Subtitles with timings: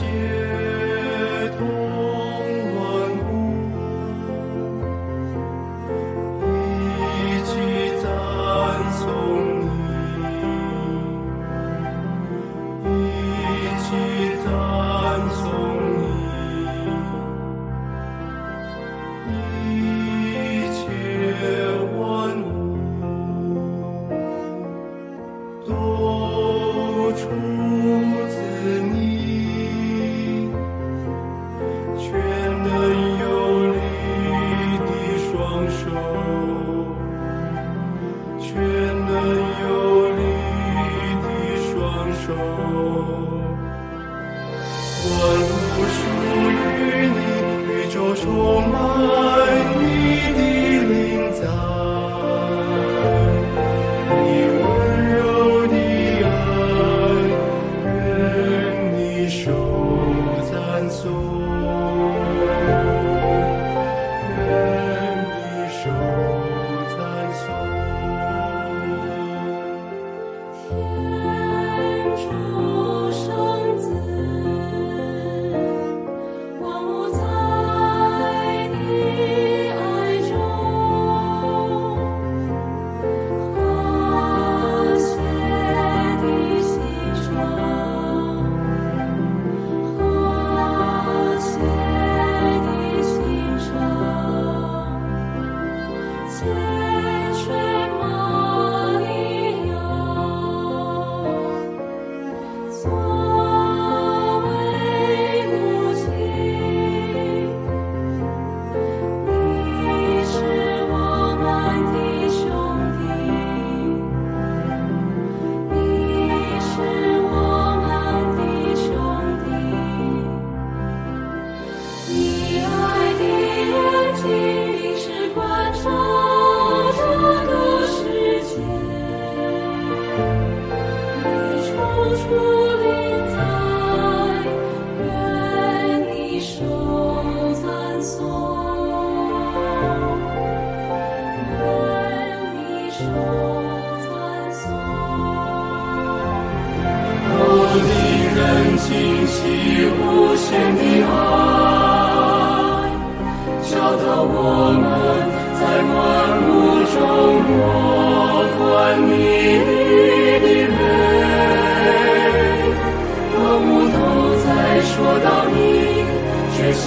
[0.00, 0.37] 万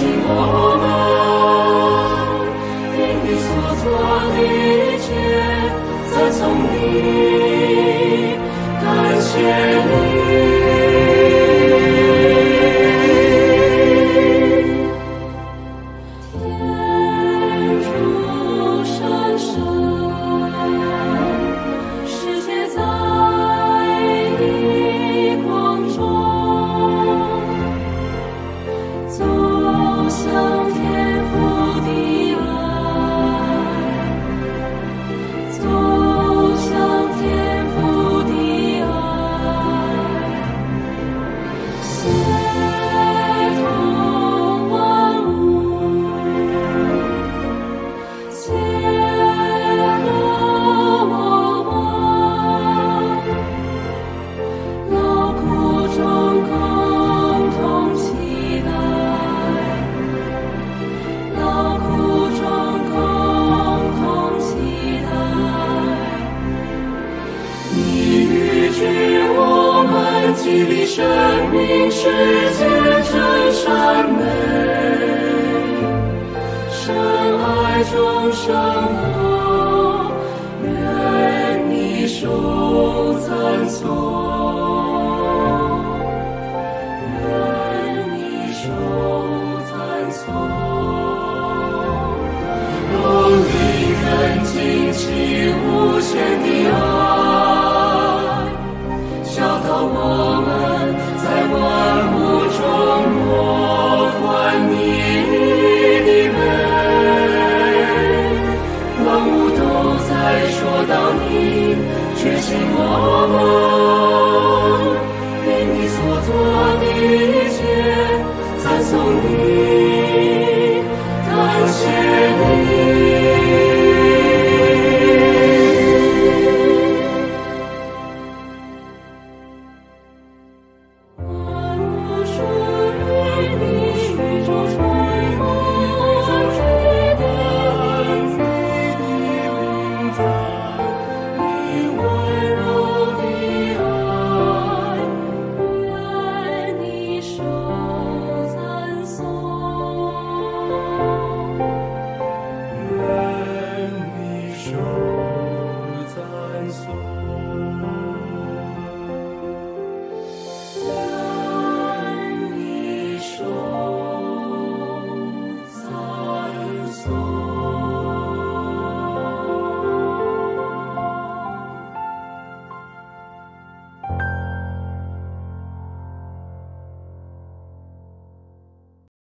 [0.02, 0.71] 寂寞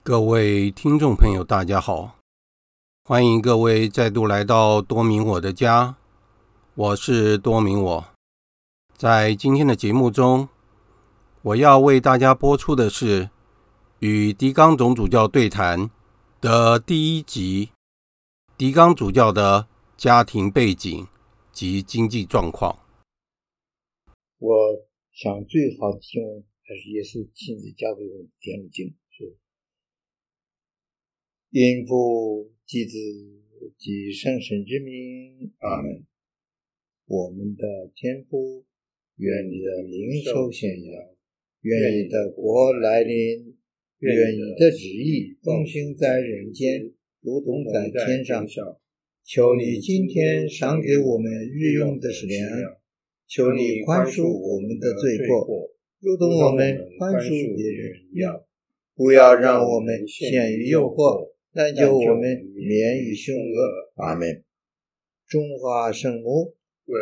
[0.03, 2.17] 各位听众朋友，大家好，
[3.05, 5.97] 欢迎各位再度来到多明我的家，
[6.75, 8.09] 我是多明我。
[8.97, 10.49] 在今天的节目中，
[11.43, 13.29] 我要为大家播出的是
[13.99, 15.91] 与狄刚总主教对谈
[16.41, 17.69] 的第一集，
[18.57, 19.69] 狄刚主教的
[19.99, 21.07] 家庭背景
[21.53, 22.79] 及经济状况。
[24.39, 24.57] 我
[25.13, 28.87] 想最好的经文还是耶稣亲自教给我的《天路经》。
[31.53, 32.97] 因父及子
[33.77, 36.07] 及圣神之名，阿门。
[37.09, 38.65] 我们的天父，
[39.17, 40.95] 愿你的灵受显扬，
[41.63, 43.57] 愿你的国来临，
[43.99, 48.47] 愿你的旨意奉行在人间，如同在天上。
[49.25, 52.49] 求你今天赏给我们日用的食粮，
[53.27, 58.41] 求你宽恕我们的罪过，如同我们宽恕别人一样，
[58.95, 61.29] 不要让我们陷于诱惑。
[61.53, 62.23] 那就我们
[62.55, 64.45] 免于凶恶，阿门。
[65.27, 66.55] 中华圣母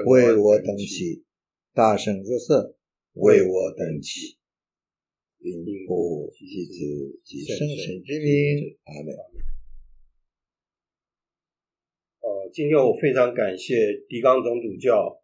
[0.06, 1.22] 为我等祈，
[1.74, 2.74] 大圣若瑟
[3.12, 4.38] 为我等祈，
[5.40, 5.52] 因
[5.86, 9.14] 父及子及圣神之名，阿门。
[12.20, 13.74] 呃，今天我非常感谢
[14.08, 15.22] 狄刚总主教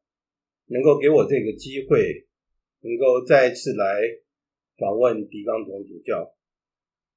[0.66, 2.26] 能够给我这个机会，
[2.80, 4.02] 能够再次来
[4.76, 6.36] 访问狄刚总主教。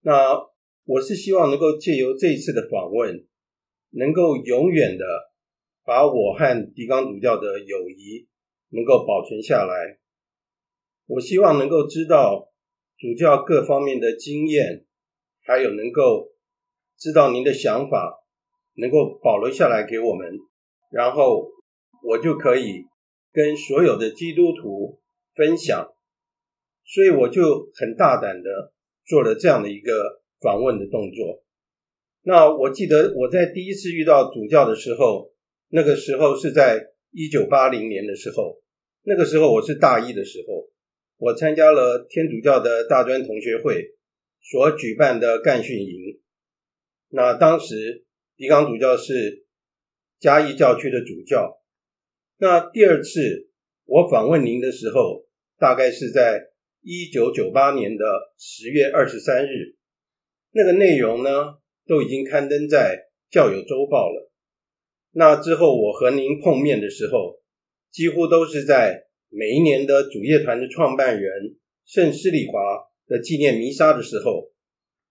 [0.04, 0.56] 那。
[0.88, 3.28] 我是希望能够借由这一次的访问，
[3.90, 5.04] 能够永远的
[5.84, 8.26] 把我和狄刚主教的友谊
[8.70, 10.00] 能够保存下来。
[11.06, 12.54] 我希望能够知道
[12.98, 14.86] 主教各方面的经验，
[15.42, 16.30] 还有能够
[16.98, 18.24] 知道您的想法，
[18.76, 20.40] 能够保留下来给我们，
[20.90, 21.50] 然后
[22.02, 22.86] 我就可以
[23.34, 25.02] 跟所有的基督徒
[25.36, 25.94] 分享。
[26.86, 28.72] 所以我就很大胆的
[29.06, 30.22] 做了这样的一个。
[30.40, 31.44] 访问的动作。
[32.24, 35.32] 那我记得我在第一次遇到主教的时候，
[35.70, 38.62] 那个时候是在一九八零年的时候。
[39.04, 40.68] 那个时候我是大一的时候，
[41.16, 43.96] 我参加了天主教的大专同学会
[44.42, 46.20] 所举办的干训营。
[47.08, 48.06] 那当时
[48.36, 49.46] 狄刚主教是
[50.20, 51.62] 嘉义教区的主教。
[52.40, 53.50] 那第二次
[53.86, 55.26] 我访问您的时候，
[55.58, 56.50] 大概是在
[56.82, 58.04] 一九九八年的
[58.38, 59.77] 十月二十三日。
[60.58, 64.32] 那个内容呢，都已经刊登在《教友周报》了。
[65.12, 67.40] 那之后，我和您碰面的时候，
[67.92, 74.52] 几乎都是在每一年的主业团的创办人圣施礼华的纪念弥撒的时候，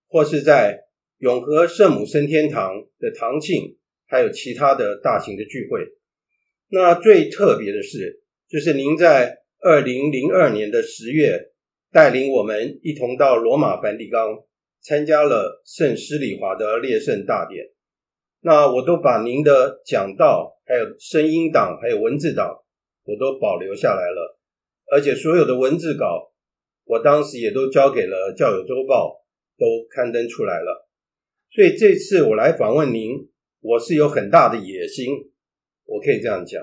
[0.08, 0.80] 或是在
[1.18, 3.76] 永和圣母升天堂的堂庆，
[4.08, 5.80] 还有其他的大型的聚会。
[6.70, 11.52] 那最特别的是，就是您在二零零二年的十月，
[11.92, 14.42] 带领我们一同到罗马梵蒂冈。
[14.86, 17.66] 参加了圣施礼华的列圣大典，
[18.42, 22.62] 那我都把您的讲道、还有声音档、还有文字档，
[23.02, 24.38] 我都保留下来了。
[24.92, 26.32] 而且所有的文字稿，
[26.84, 29.10] 我当时也都交给了《教友周报》，
[29.58, 30.88] 都刊登出来了。
[31.50, 33.28] 所以这次我来访问您，
[33.58, 35.32] 我是有很大的野心，
[35.86, 36.62] 我可以这样讲，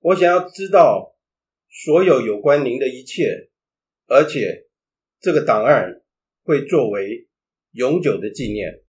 [0.00, 1.16] 我想要知道
[1.70, 3.48] 所有有关您的一切，
[4.08, 4.66] 而且
[5.22, 6.02] 这个档案
[6.42, 7.26] 会作为。
[7.76, 8.82] 永久的纪念。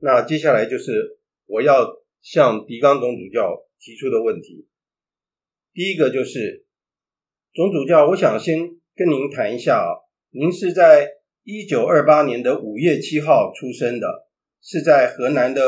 [0.00, 4.66] 那接下来就是我要向狄刚总主教提出的问题。
[5.72, 6.66] 第一个就是
[7.54, 8.58] 总主教，我想先
[8.96, 9.86] 跟您谈一下啊。
[10.30, 11.08] 您是在
[11.44, 14.28] 一九二八年的五月七号出生的，
[14.60, 15.62] 是在河南的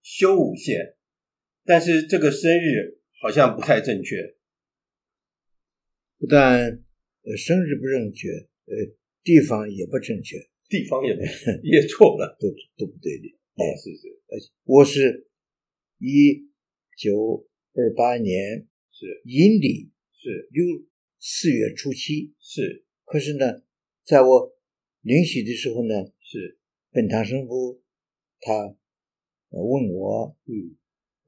[0.00, 0.96] 修武县，
[1.66, 4.34] 但是这个生日好像不太正确。
[6.18, 6.82] 不但
[7.24, 10.38] 呃生日不正确，呃地方也不正确。
[10.72, 11.12] 地方也
[11.62, 12.48] 也错了，都
[12.78, 13.28] 都不对的。
[13.28, 15.28] 哦，是是，我是
[15.98, 16.48] 一
[16.96, 19.20] 九二八年是。
[19.26, 20.48] 阴历是。
[20.50, 20.64] 六
[21.20, 22.32] 四月初七。
[22.40, 23.62] 是，可是呢，
[24.02, 24.56] 在我
[25.02, 26.58] 临洗的时候呢，是。
[26.90, 27.82] 本堂神父
[28.40, 28.74] 他
[29.50, 30.74] 问我，嗯，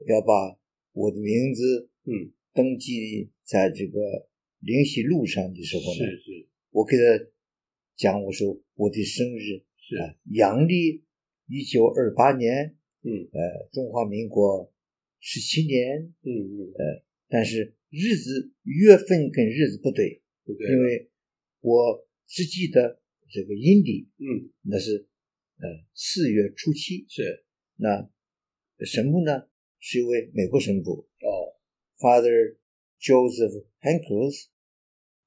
[0.07, 0.59] 要把
[0.93, 2.33] 我的名字嗯。
[2.55, 7.34] 登记在这个灵洗路上的时候呢，是是，我给他。
[7.97, 9.97] 讲我说我的生日是。
[10.33, 11.05] 阳历
[11.47, 14.73] 一九二八年，嗯，呃，中华民国
[15.21, 21.11] 十七年，嗯嗯，呃，但是日子月份跟日子不对，不对，因为
[21.61, 25.07] 我只记得这个阴历，嗯，那是
[25.59, 27.45] 呃四月初七，是，
[27.77, 28.11] 那
[28.79, 29.47] 神父呢
[29.79, 31.55] 是一位美国神父，哦
[31.99, 32.57] ，Father
[32.99, 34.47] Joseph Hankels，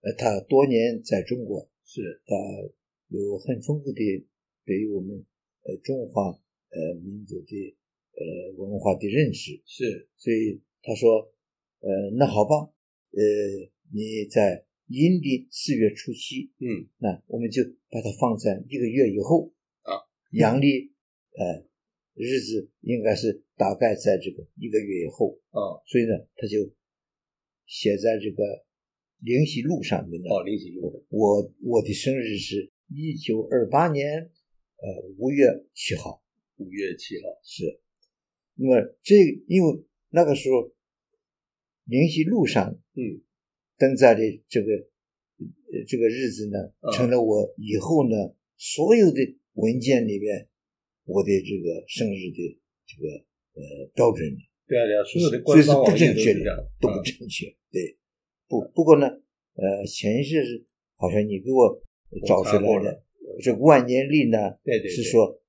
[0.02, 1.70] 呃，他多年在中国。
[1.88, 2.36] 是，他
[3.08, 4.28] 有很丰富的
[4.66, 5.26] 对于我们
[5.64, 7.78] 呃呃中华呃民族的
[8.12, 9.62] 呃文化的认识。
[9.66, 11.34] 是，所以他说，
[11.80, 12.56] 呃，那好吧，
[13.12, 13.22] 呃，
[13.94, 19.54] 你在阴历四月初七，嗯，那我们就把它放在一个月以后
[19.84, 20.00] 啊，
[20.32, 20.94] 阳历
[21.38, 21.66] 呃
[22.14, 26.72] 日子应该是大概在这个一个月以后啊，所以呢，他就
[27.66, 28.66] 写在这个
[29.20, 30.30] 灵溪路上面的。
[30.30, 34.32] 哦，灵溪路，我我的生日是一九二八年
[34.78, 36.24] 呃五月七号，
[36.58, 37.80] 五月七号是。
[38.56, 39.16] 那么这
[39.48, 40.72] 因为那个时候
[41.86, 43.22] 灵溪路上嗯。
[43.80, 46.58] 登载的这个呃这个日子呢，
[46.94, 49.22] 成了我以后呢所有的
[49.54, 50.48] 文件里面
[51.06, 53.08] 我的这个生日的这个
[53.54, 54.36] 呃标准。
[54.66, 57.46] 对啊，对啊，所有的官方网页都是这样，都不正确。
[57.50, 57.98] 嗯、对，
[58.48, 60.64] 不不过呢，呃，前些日
[60.96, 61.82] 好像你给我
[62.26, 63.04] 找出来的
[63.44, 65.42] 这个万年历呢，对对对，是说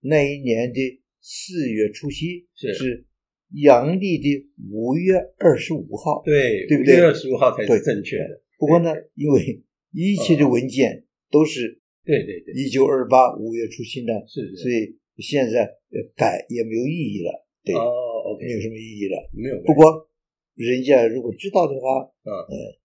[0.00, 2.74] 那一年的四月初七是。
[2.74, 3.04] 是
[3.52, 6.96] 阳历的五月二十五号，对，对不对？
[6.96, 8.42] 五月二十五号才是正确的。
[8.58, 15.70] 不过呢，因为一切的文件都是对对对，一九二八五月初七呢，是，所以现在
[16.16, 17.46] 改也没有意义了。
[17.62, 19.30] 对，哦，OK，没有什么意义了。
[19.32, 19.62] 没有。
[19.62, 20.10] 不过
[20.56, 22.80] 人家如果知道的话，嗯，呃，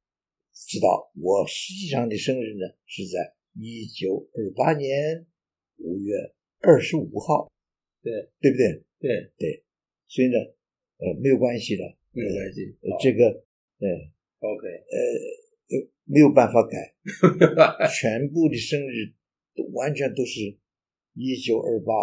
[0.54, 5.26] 知道我实际上的生日呢是在一九二八年
[5.78, 6.14] 五月
[6.60, 7.50] 二十五号，
[8.04, 8.84] 对，对不对？
[9.00, 9.32] 对。
[9.38, 9.64] 对。
[10.08, 10.38] 所以呢，
[10.98, 12.76] 呃，没有关系的，没有关系。
[12.82, 13.26] 呃、这个，
[13.80, 13.88] 呃
[14.40, 16.94] ，OK，呃，没有办法改，
[17.88, 19.14] 全部的生日
[19.56, 20.42] 都完全都是
[21.14, 21.94] 一九二八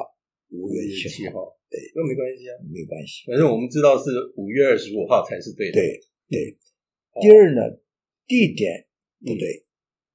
[0.48, 3.24] 五月七号，对，那没关系啊，没关系。
[3.26, 5.80] 反正我们知道是五月二十五号才是对的。
[5.80, 6.56] 对对。
[7.20, 7.80] 第二呢，
[8.26, 8.86] 地点
[9.20, 9.66] 不对，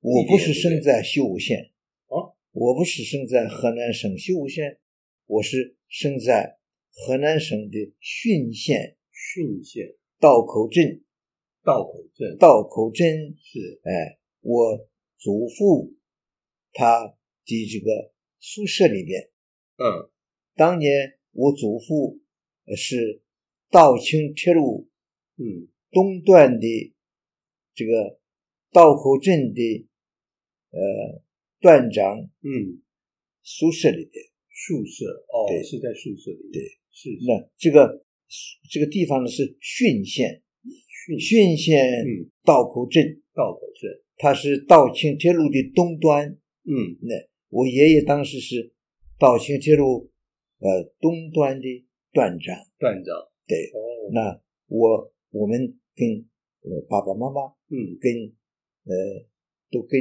[0.02, 1.72] 我不是生在修武县，
[2.08, 4.80] 啊，我不是生在河南省修武县，
[5.26, 6.60] 我是生在。
[6.96, 11.04] 河南省的浚县，浚县道口镇，
[11.64, 15.96] 道口镇，道口镇是哎，我祖父
[16.72, 19.32] 他的这个宿舍里边，
[19.78, 20.12] 嗯，
[20.54, 22.20] 当年我祖父
[22.76, 23.22] 是
[23.70, 24.88] 道清铁路，
[25.38, 26.94] 嗯，东段的
[27.76, 28.20] 这个
[28.72, 29.88] 道口镇的
[30.72, 31.22] 呃
[31.60, 32.82] 段长，嗯，
[33.44, 36.62] 宿舍里边，宿舍哦，对，是在宿舍里，对。
[36.96, 38.06] 是，那这个
[38.70, 40.44] 这个地方呢是浚县，
[41.20, 42.06] 浚县
[42.44, 46.30] 道口镇，道口镇，它是道清铁路的东端。
[46.66, 47.16] 嗯，那
[47.50, 48.72] 我爷爷当时是
[49.18, 50.12] 道清铁路
[50.64, 51.68] 呃东端的
[52.14, 52.56] 段长。
[52.80, 53.12] 段长，
[53.46, 53.68] 对。
[53.76, 55.60] 哦，那我我们
[55.94, 56.08] 跟
[56.62, 58.32] 呃爸爸妈妈，嗯，跟
[58.88, 58.94] 呃
[59.70, 60.00] 都跟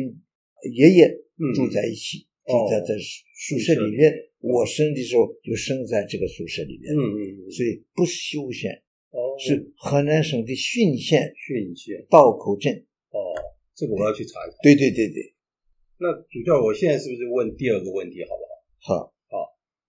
[0.70, 1.10] 爷爷
[1.54, 4.30] 住在一起，住在在宿舍里面。
[4.42, 6.98] 我生的时候就生在这个宿舍里面，嗯
[7.46, 12.74] 嗯，所以不是修县，哦，是河南省的浚县，浚县道口镇，
[13.10, 13.18] 哦，
[13.72, 14.56] 这个我要去查一查。
[14.62, 15.34] 对对对对。
[15.98, 18.42] 那主教，我现在是不是问第二个问题，好不？
[18.80, 19.11] 好，好。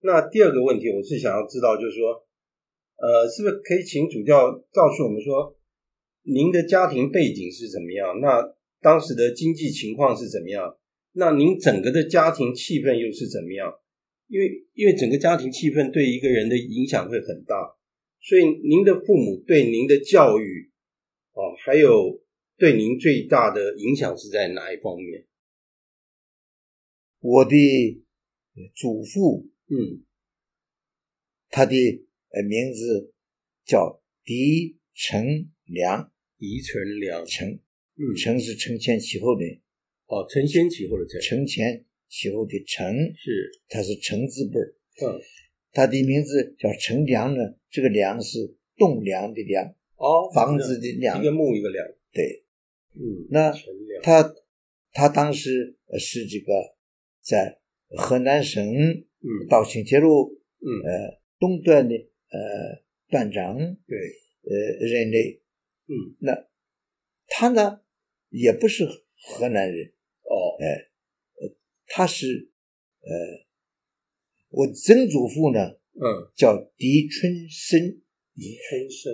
[0.05, 2.27] 那第二个问题，我是想要知道，就是说，
[2.98, 5.57] 呃，是不是可以请主教告诉我们说，
[6.24, 8.19] 您的家庭背景是怎么样？
[8.19, 10.77] 那当时的经济情况是怎么样？
[11.13, 13.74] 那您整个的家庭气氛又是怎么样？
[14.27, 17.55] 因为因为整个家庭气氛对一个人的影响会很大，
[18.19, 20.69] 所以您的父母对您的教育
[21.31, 22.22] 啊，还有
[22.57, 25.25] 对您最大的影响是在哪一方面？
[27.22, 28.03] 我的
[28.75, 30.03] 祖父，嗯，
[31.50, 31.75] 他的
[32.29, 33.13] 呃名字
[33.65, 37.60] 叫狄成良，狄成良，成，
[37.96, 39.43] 嗯，成是承前启后的，
[40.08, 41.86] 哦，承先启后的承，承前。
[42.15, 42.93] 启后的承。
[43.15, 44.75] 是，他是成字辈儿。
[45.01, 45.20] 嗯，
[45.72, 47.55] 他的名字叫成良呢。
[47.72, 49.65] 这个良是栋梁的梁，
[49.96, 51.84] 哦，房子的梁，一个木一个梁。
[52.12, 52.46] 对，
[52.93, 53.51] 嗯，那
[54.03, 54.32] 他
[54.91, 56.75] 他当时是这个
[57.20, 57.60] 在
[57.98, 58.63] 河南省
[59.24, 59.48] 嗯。
[59.50, 60.70] 道清铁路嗯。
[60.86, 63.98] 呃东段的呃段长对。
[64.46, 65.42] 呃人类
[65.88, 66.48] 嗯，那
[67.27, 67.82] 他呢
[68.30, 70.89] 也不是河南人哦，哎。
[71.86, 72.50] 他是，
[73.01, 73.12] 呃，
[74.50, 75.60] 我曾祖父呢，
[75.94, 77.80] 嗯，叫狄春生，
[78.34, 79.13] 狄春生，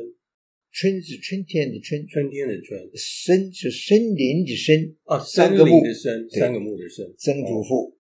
[0.71, 7.98] 春是春天的春，春天的春，森是森林的森，啊，三个木的森，三个木的森，曾祖父，啊，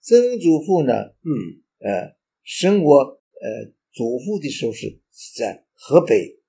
[0.00, 0.92] 曾祖父呢，
[1.24, 1.30] 嗯，
[1.80, 5.00] 呃，生我呃祖父的时候是
[5.36, 6.40] 在河北，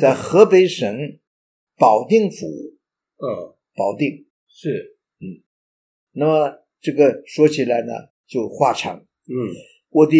[0.00, 1.18] 在河北省
[1.76, 2.46] 保定府，
[3.16, 4.26] 嗯，保定。
[4.46, 4.98] 是。
[5.20, 5.44] 嗯。
[6.12, 7.92] 那么这个说起来呢，
[8.26, 8.98] 就话长。
[8.98, 9.34] 嗯，
[9.90, 10.16] 我的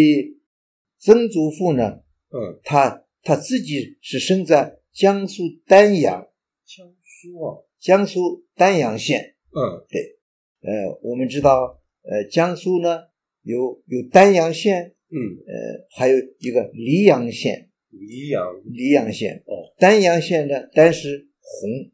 [0.99, 6.29] 曾祖父呢，嗯，他他自己是生在江苏丹阳，
[6.67, 9.37] 江苏啊，江苏丹阳县。
[9.51, 10.19] 嗯，对，
[10.61, 11.78] 呃，我们知道，
[12.11, 13.03] 呃，江苏呢
[13.43, 17.67] 有有丹阳县，嗯，呃，还有一个溧阳县。
[17.91, 21.91] 溧阳，黎阳县哦，丹阳县呢，丹是红，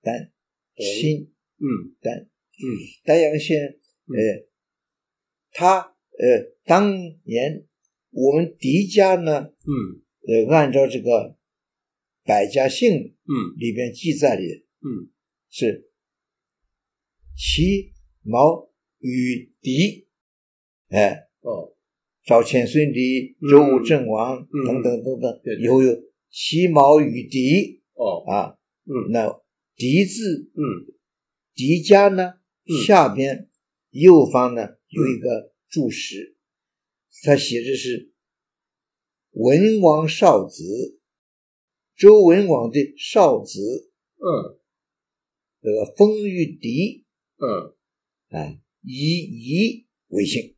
[0.00, 0.32] 丹，
[0.76, 2.64] 新，嗯，丹，嗯，
[3.04, 4.48] 丹阳县，呃，
[5.52, 6.92] 他呃，当
[7.24, 7.66] 年
[8.10, 11.36] 我们狄家呢，嗯，呃，按照这个
[12.24, 15.12] 百家姓，嗯，里边记载的，嗯，
[15.50, 15.90] 是
[17.36, 18.71] 其毛
[19.02, 20.06] 与狄，
[20.88, 21.74] 哎，哦，
[22.24, 28.24] 赵钱孙李、周武郑王等等等等，有有其毛与狄，哦。
[28.26, 29.42] 啊，嗯，那
[29.76, 30.94] 狄字，嗯，
[31.54, 32.34] 狄家呢，
[32.86, 33.48] 下边
[33.90, 36.36] 右方呢有一个注释，
[37.24, 38.12] 他写的是
[39.32, 41.00] 文王少子，
[41.96, 44.58] 周文王的少子，嗯，
[45.60, 47.04] 这个封于狄，
[47.38, 47.74] 嗯，
[48.38, 50.54] 啊，以夷为姓。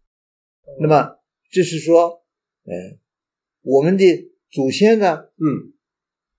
[0.81, 1.19] 那么
[1.51, 2.25] 这是说，
[2.65, 2.99] 呃，
[3.63, 4.05] 我们的
[4.51, 5.73] 祖先呢，嗯，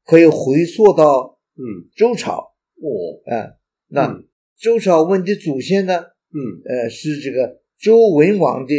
[0.03, 4.23] 可以回溯到嗯周朝，哦，啊，那
[4.57, 5.93] 周朝我们的祖先呢，
[6.33, 8.73] 嗯，呃，是这个周文王的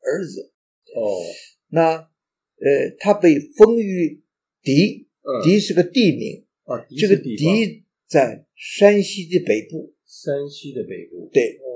[0.00, 0.52] 儿子，
[0.94, 1.20] 哦，
[1.68, 4.22] 那呃，他被封于
[4.62, 5.08] 狄，
[5.42, 11.69] 狄是个地名，啊，这个狄在山西的北部，山西的北部，对，哦，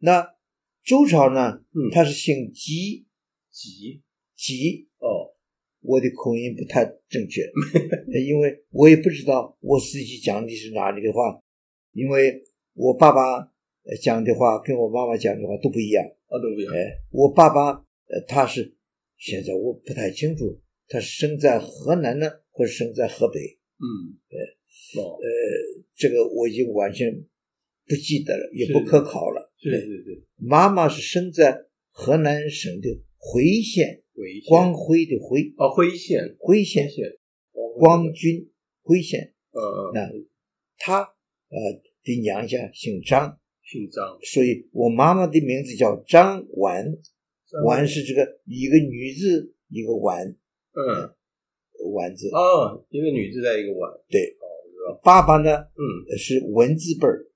[0.00, 0.34] 那
[0.82, 3.06] 周朝呢，嗯，他是姓姬，
[3.50, 4.02] 姬，
[4.34, 5.32] 姬，哦，
[5.80, 7.42] 我的口音不太正确，
[8.26, 11.40] 因为我也不知道我自己讲的是哪里的话，
[11.92, 12.42] 因为
[12.74, 13.52] 我爸爸
[14.00, 17.72] 讲的话跟我妈妈讲的话都不一样，啊，都不一样，哎，我爸爸
[18.08, 18.74] 呃他是
[19.18, 23.38] 现在我不太清楚，他是生在河南呢，或者生在河北，
[23.78, 24.36] 嗯，哎，
[24.98, 25.28] 哦，呃，
[25.94, 27.12] 这个我已经完全
[27.86, 34.02] 不记得了，也不可考了，是是是，妈妈是生在河南省的辉县，
[34.48, 36.88] 光辉的辉，啊，辉县，辉县，
[37.78, 38.50] 光军
[38.82, 40.10] 辉县，嗯嗯，那
[40.78, 41.58] 他呃
[42.02, 46.86] 的娘家姓张，姓张，所以我妈妈的名字叫张婉，
[47.66, 47.86] 婉。
[47.86, 50.26] 是这个一个女字一个婉，
[50.72, 51.14] 嗯，
[51.92, 54.36] 婉字，哦，一个女字在一个婉，对，
[54.88, 57.26] 哦，爸爸呢，嗯，是文字辈儿，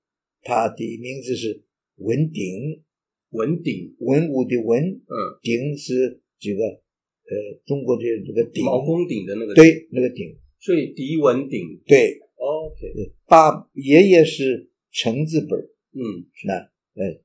[0.41, 1.64] 他的名字是
[1.97, 2.83] 文鼎，
[3.29, 16.53] 文鼎，文武的文，嗯，鼎是这个呃中国的这个鼎，毛公鼎的那个，对，那个鼎，所以狄文鼎，对，OK，爸爷爷是程字辈儿，嗯，那
[17.01, 17.21] 呃，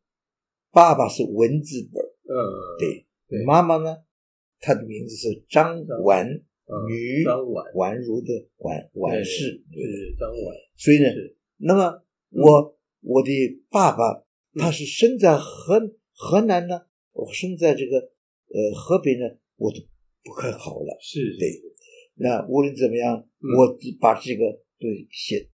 [0.73, 2.35] 爸爸是文字辈儿，嗯，
[2.79, 3.97] 对，对，妈妈呢，
[4.61, 6.29] 她的名字是张婉，
[6.89, 11.09] 女，张婉，婉如的婉，婉氏，是张婉，所以呢，
[11.57, 13.31] 那么我我的
[13.71, 15.81] 爸爸他是生在河
[16.13, 19.25] 河南呢，我生在这个呃河北呢，
[19.57, 19.79] 我都
[20.23, 21.63] 不可考了，是，对，
[22.17, 24.45] 那无论怎么样，我把这个
[24.79, 25.49] 都写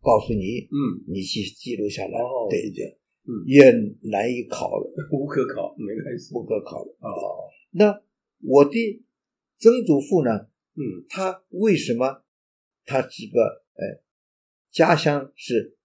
[0.00, 3.70] 告诉你，嗯，你去记录下来，哦，对对，嗯，也
[4.10, 8.02] 难以考了， 无可考，没关系，不可考了，哦，那
[8.42, 9.04] 我的
[9.58, 10.30] 曾祖父呢，
[10.76, 12.24] 嗯，他为什么
[12.84, 14.02] 他这个呃
[14.70, 15.76] 家乡是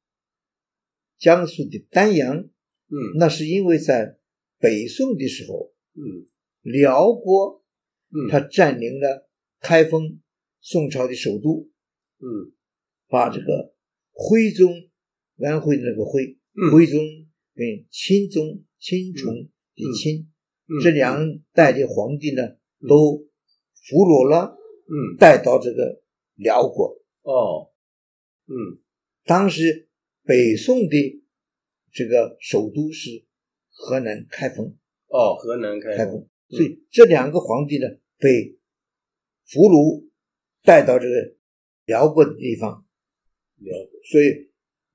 [1.20, 2.38] 江苏的丹阳？
[2.38, 4.18] 嗯，那是因为在
[4.58, 6.26] 北宋的时候，嗯，
[6.64, 7.64] 辽国，
[8.10, 9.30] 嗯，他占领了
[9.60, 10.20] 开封，
[10.62, 11.70] 宋朝的首都，
[12.18, 12.52] 嗯，
[13.08, 13.76] 把这个
[14.12, 14.74] 徽宗，
[15.38, 16.38] 安徽的那个徽，
[16.72, 17.00] 徽宗
[17.54, 20.28] 跟钦宗，钦崇的钦，
[20.82, 23.28] 这两代的皇帝呢，都
[23.76, 26.02] 俘虏了，嗯，带到这个
[26.34, 26.98] 辽国。
[27.22, 27.70] 哦，
[28.48, 28.82] 嗯，
[29.26, 29.89] 当时
[30.30, 31.24] 北宋的
[31.92, 33.26] 这个首都是
[33.72, 34.78] 河南开封。
[35.08, 35.98] 哦，河南开封。
[35.98, 36.30] 开封。
[36.50, 37.88] 所以这两个皇帝呢，
[38.20, 38.56] 被
[39.48, 40.06] 俘虏
[40.62, 41.36] 带到这个
[41.86, 42.86] 辽国的地方。
[43.56, 44.00] 辽国。
[44.04, 44.52] 所以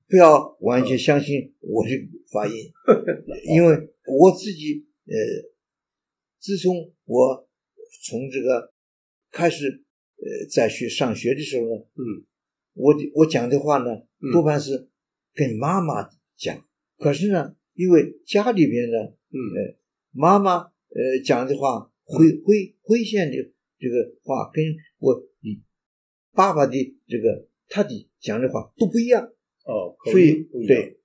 [0.07, 1.89] 不要完全相信我的
[2.31, 2.53] 发音，
[3.53, 3.75] 因为
[4.07, 5.51] 我自己呃，
[6.39, 7.49] 自从我
[8.05, 8.71] 从这个
[9.31, 9.83] 开始
[10.15, 12.23] 呃在学上学的时候呢，嗯，
[12.75, 13.85] 我我讲的话呢，
[14.31, 14.87] 多半是
[15.35, 16.65] 跟妈妈讲。
[16.97, 18.97] 可是呢，因为家里边呢，
[19.29, 19.77] 嗯，呃，
[20.11, 23.35] 妈妈呃讲的话，辉辉辉县的
[23.77, 24.63] 这个话，跟
[24.99, 25.61] 我你
[26.33, 29.23] 爸爸的这个他的讲的话都不一样。
[29.65, 30.97] 哦，所以对，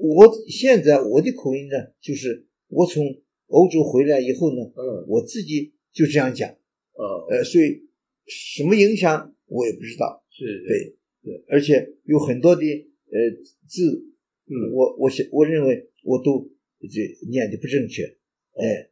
[0.00, 3.02] 我现在我的口音呢，就是我从
[3.46, 7.88] 欧洲回来以后呢，嗯，我自己就这样讲，嗯，呃，所以
[8.26, 12.62] 什么影响我也不知道，是，对对，而且有很多的
[13.10, 13.18] 呃
[13.66, 14.04] 字，
[14.46, 18.04] 嗯，我我想我认为我都这念的不正确，
[18.54, 18.90] 哎，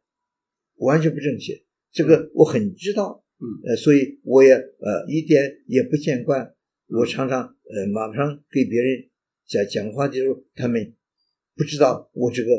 [0.77, 1.53] 完全不正确，
[1.91, 6.53] 这个我很知道，嗯，呃，所以我也呃一点也不见怪，
[6.87, 9.09] 我常常呃马上给别人
[9.45, 10.93] 讲讲话的时候，他们
[11.55, 12.49] 不知道我这个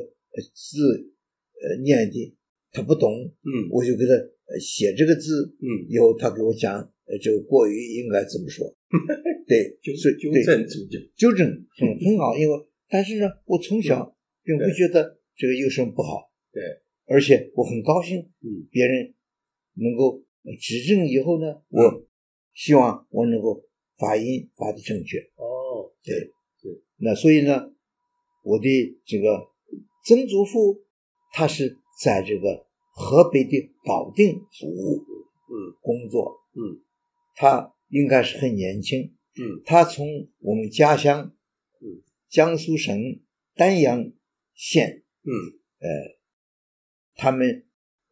[0.54, 1.12] 字
[1.60, 2.36] 呃念的
[2.70, 4.12] 他不懂，嗯，我就给他
[4.60, 8.66] 写这个字，嗯，以后他给我讲呃这个国语应该怎么说，
[9.48, 16.62] 对，纠是纠正纠正纠正很很好，因为但是呢，我从小并不觉得这个有什么不好，对，
[17.06, 19.14] 而且我很高兴，嗯，别人
[19.74, 20.22] 能够
[20.60, 22.06] 指正以后呢，我
[22.52, 23.64] 希望我能够
[23.96, 26.14] 发音发的正确，哦，对，
[26.62, 27.72] 对，那所以呢，
[28.44, 29.48] 我的这个
[30.04, 30.82] 曾祖父
[31.32, 34.98] 他是在这个河北的保定服务，
[35.50, 36.82] 嗯，工作，嗯，
[37.34, 41.32] 他应该是很年轻，嗯，他从我们家乡，
[41.80, 43.20] 嗯，江苏省
[43.54, 44.12] 丹阳
[44.54, 45.30] 县，嗯，
[45.78, 45.88] 呃，
[47.14, 47.64] 他们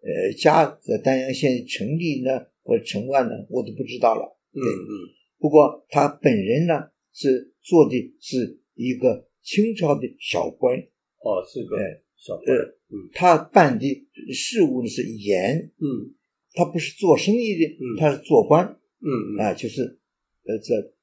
[0.03, 4.93] 呃家在丹阳县成立呢或者成完呢，我都不知道了，嗯嗯，
[5.39, 11.77] 不过他本人呢是做的是一个清朝的小官，哦，是个
[12.17, 12.77] 小官，呃，
[13.13, 16.15] 他办的事务呢是盐，嗯，
[16.53, 18.65] 他不是做生意的，嗯，他是做官，
[19.01, 20.01] 嗯嗯，啊，就是
[20.45, 20.95] 呃这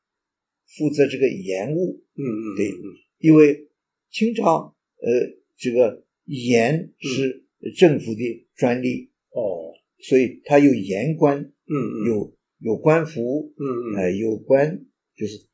[0.77, 2.71] 负责这个盐务，嗯嗯，对，
[3.19, 3.67] 因为
[4.09, 5.11] 清朝呃
[5.57, 7.45] 这个盐是
[7.77, 15.45] 政府的专利，哦，所以他有盐官，嗯嗯，有有官服，嗯嗯，呃有官就是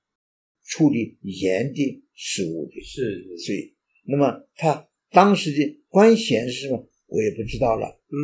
[0.65, 8.15] 处理盐的事务的，是，所以那么他当时的官衔是什么，我也不知道了，嗯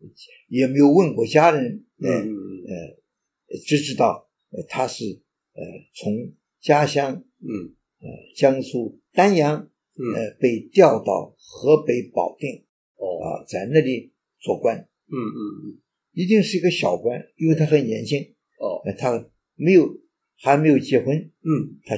[0.00, 0.12] 嗯，
[0.48, 2.34] 也没有问过家人，嗯嗯
[2.66, 5.21] 呃，只知道呃他是
[5.54, 5.62] 呃
[5.94, 9.70] 从家乡，嗯呃江苏丹阳，
[10.14, 12.64] 呃被调到河北保定，
[12.96, 15.80] 哦啊，在那里做官，嗯嗯嗯，
[16.12, 20.00] 一定是一个小官，因为他很年轻，哦，呃他没有
[20.36, 21.96] 还没有结婚，嗯，他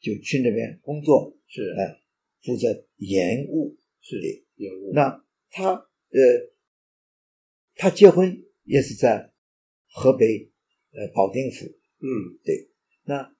[0.00, 1.98] 就去那边工作，是，呃，
[2.42, 6.20] 负责盐务，是的，盐务，那他呃，
[7.74, 9.32] 他结婚也是在
[9.86, 10.50] 河北
[10.92, 12.68] 呃保定府，嗯，对，
[13.04, 13.34] 那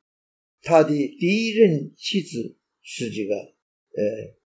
[0.63, 4.03] 他的第一任妻子是这个呃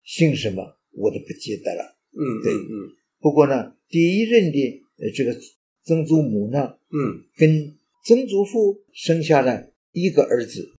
[0.03, 0.77] 姓什么？
[0.91, 2.89] 我都不记得了，嗯，对，嗯，
[3.19, 5.37] 不过呢，第一任的呃这个
[5.83, 10.73] 曾祖母呢，嗯，跟曾祖父生下了一个儿子，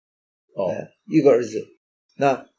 [0.55, 1.65] 哦，呃，一个儿子，
[2.17, 2.51] 那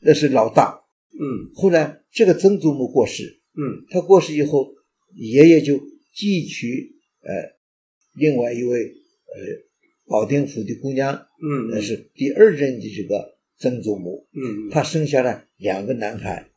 [0.00, 0.82] 那是老大，
[1.12, 4.72] 嗯，后来这个曾祖母过世，嗯，他过世以后，
[5.14, 5.78] 爷爷就
[6.14, 7.58] 继娶呃
[8.14, 9.67] 另外一位呃
[10.08, 16.48] 保定府的姑娘，嗯，那是第二任的这个曾祖母，嗯，她生下了两个男孩，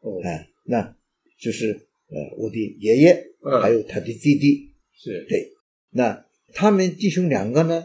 [0.00, 0.96] 哦，哎，那
[1.40, 1.72] 就是
[2.08, 5.26] 呃我的爷爷，嗯，还有他的弟弟，是。
[5.28, 5.52] 对，
[5.90, 7.84] 那他们弟兄两个呢，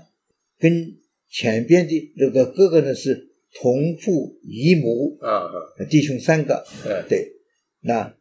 [0.59, 0.95] 跟
[1.29, 5.53] 前边的这个哥哥呢是同父异母，啊啊，
[5.89, 7.33] 弟兄三个，对，对，
[7.81, 8.13] 那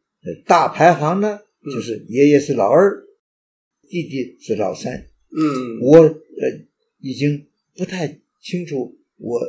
[0.46, 3.04] 大排行呢，就是爷爷是老二，
[3.88, 5.06] 弟弟是老三。
[5.38, 6.12] 嗯，我呃
[7.06, 9.40] 已经不太清楚我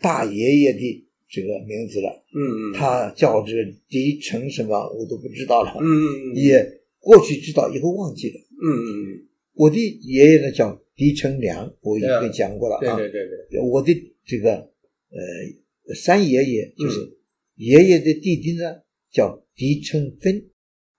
[0.00, 2.24] 大爷爷的这个名字了。
[2.34, 5.74] 嗯嗯，他叫这个狄成什么，我都不知道了。
[5.80, 8.40] 嗯嗯，也过去知道，以后忘记了。
[8.62, 12.96] 嗯嗯，我的爷爷呢叫狄成良，我已经讲过了啊。
[12.96, 13.92] 对对对对，我的
[14.24, 17.18] 这个呃三爷爷就是
[17.56, 20.48] 爷爷的弟弟呢，叫狄成芬。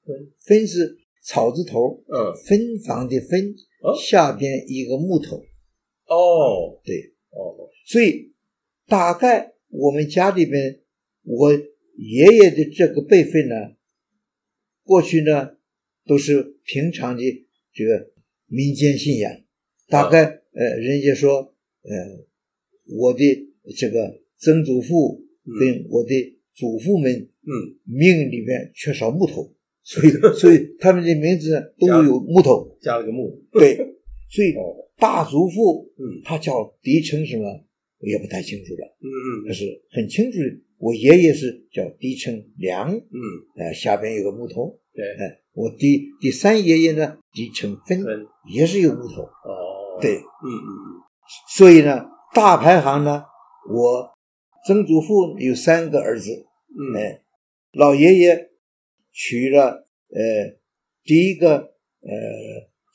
[0.05, 3.55] 芬芬是草字头，嗯，分房的芬，
[3.99, 5.41] 下边一个木头。
[6.07, 8.33] 哦，对，哦，所以
[8.87, 10.81] 大概我们家里面，
[11.23, 13.55] 我爷爷的这个辈分呢，
[14.83, 15.57] 过去呢
[16.05, 17.23] 都是平常的
[17.73, 18.11] 这个
[18.47, 19.31] 民间信仰。
[19.87, 22.25] 大概呃，人家说呃，
[22.97, 23.23] 我的
[23.75, 25.23] 这个曾祖父
[25.59, 27.49] 跟我的祖父们，嗯，
[27.85, 29.51] 命里面缺少木头。
[29.85, 33.43] 所以，所以他们的名字都有木头，加了个木。
[33.51, 33.75] 对，
[34.31, 34.53] 所以
[35.03, 37.43] 大祖父，嗯，他叫狄成什么，
[37.99, 38.83] 我也不太清楚了。
[39.01, 40.37] 嗯嗯，可是很清楚，
[40.77, 43.21] 我爷爷是叫狄成良，嗯，
[43.57, 44.79] 呃，下边有个木头。
[44.93, 48.05] 对，哎，我第第三爷爷呢，狄成芬，
[48.49, 49.23] 也是有木头。
[49.23, 50.87] 哦，对，嗯嗯嗯。
[51.49, 53.25] 所以呢，大排行呢，
[53.69, 54.09] 我
[54.65, 56.45] 曾祖父有三个儿子，
[57.73, 58.49] 老爷爷。
[59.15, 60.57] 娶了呃
[61.03, 62.11] 第一个呃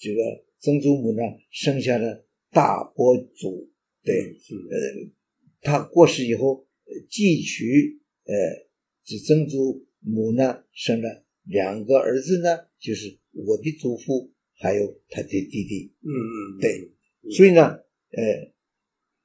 [0.01, 0.21] 这个
[0.61, 3.71] 曾祖母呢，生下了大伯祖，
[4.03, 4.55] 对，是。
[4.55, 5.11] 呃，
[5.61, 6.67] 他过世以后
[7.09, 8.35] 继娶呃
[9.05, 16.93] 这曾祖母呢，生了两个儿子呢，就是我的祖父还有他的弟弟，嗯嗯，对，
[17.33, 17.63] 所以呢，
[18.11, 18.53] 呃，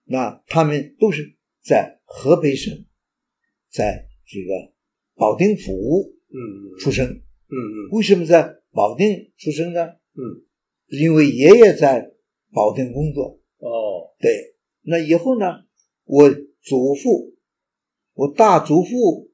[0.06, 2.86] 那他们都是在河北省，
[3.72, 4.74] 在这个
[5.15, 6.80] 保定府嗯。
[6.80, 9.86] 出生，嗯嗯，为什么在保定出生呢？
[10.15, 10.43] 嗯，
[10.88, 12.12] 因为爷爷在
[12.52, 13.39] 保定工作。
[13.60, 15.46] 哦，对，那以后呢，
[16.06, 16.30] 我
[16.62, 17.36] 祖父，
[18.13, 19.32] 我大祖父，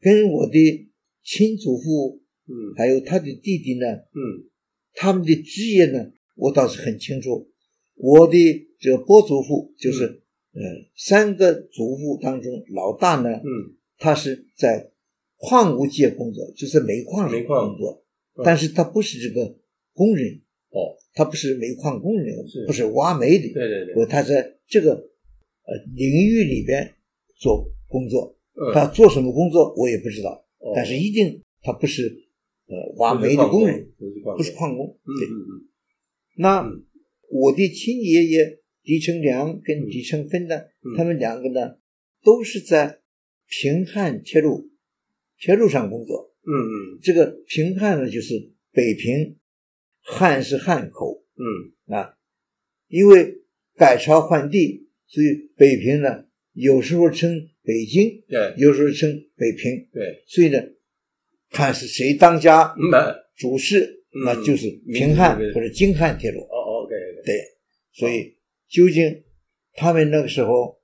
[0.00, 0.90] 跟我的
[1.22, 4.50] 亲祖父，嗯，还有他的弟弟呢，嗯，
[4.94, 7.48] 他们的职业呢，我倒是很清楚。
[7.94, 8.36] 我的
[8.80, 10.60] 这个伯祖父就是，呃，
[10.96, 14.90] 三个祖父当中老大呢，嗯，他是在
[15.36, 19.56] 矿物界工作，就是煤矿上工作，嗯但是他不是这个
[19.92, 22.66] 工人，哦，他不是煤矿工人，是。
[22.66, 26.94] 不是挖煤的，对对对，我他在这个呃领域里边
[27.36, 28.72] 做工作，嗯。
[28.74, 30.72] 他做什么工作我也不知道，哦。
[30.74, 32.24] 但是一定他不是
[32.66, 33.88] 呃挖煤的工人，
[34.36, 34.98] 不是矿工。
[35.04, 35.68] 对，嗯嗯嗯，
[36.36, 36.84] 那嗯。
[37.34, 40.96] 我的亲爷爷狄成良跟狄成芬呢，嗯。
[40.96, 41.76] 他们两个呢
[42.22, 43.00] 都是在
[43.48, 44.70] 平汉铁路
[45.38, 46.34] 铁路上工作。
[46.44, 46.98] 嗯嗯。
[47.02, 49.36] 这个平汉呢，就是北平，
[50.02, 52.14] 汉是汉口嗯啊。
[52.88, 53.38] 因为
[53.74, 59.88] 改朝换地，所以北平呢，有时候称北京，对有时候称北平。
[59.90, 60.58] 对，所以呢，
[61.50, 66.40] 看是谁当家那主事，嗯那就是平汉或者京汉铁路。
[66.40, 67.34] 哦，OK，对，
[67.92, 68.36] 所以
[68.68, 69.22] 究竟
[69.72, 70.78] 他们那个时候，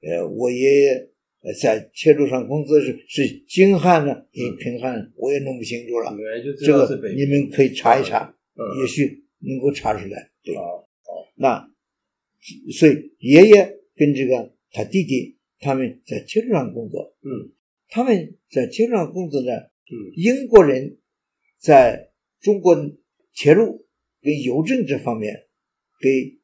[0.00, 1.08] 呃，我爷爷
[1.42, 6.12] 呃在铁路上工作是是京汉呢，还是平汉，我也弄不清楚了。
[6.60, 8.34] 这个道是北你们可以查一查，嗯
[8.80, 10.30] 也许能够查出来。
[10.42, 10.88] 对，好
[11.36, 11.70] 那
[12.72, 17.52] 所以爷爷跟这个他弟弟他们在铁路上工作，嗯。
[17.88, 19.94] 他们在铁路上工作呢，嗯。
[20.16, 20.98] 英国人
[21.60, 22.74] 在中国
[23.34, 23.86] 铁路
[24.20, 25.46] 跟邮政这方面
[26.00, 26.38] 给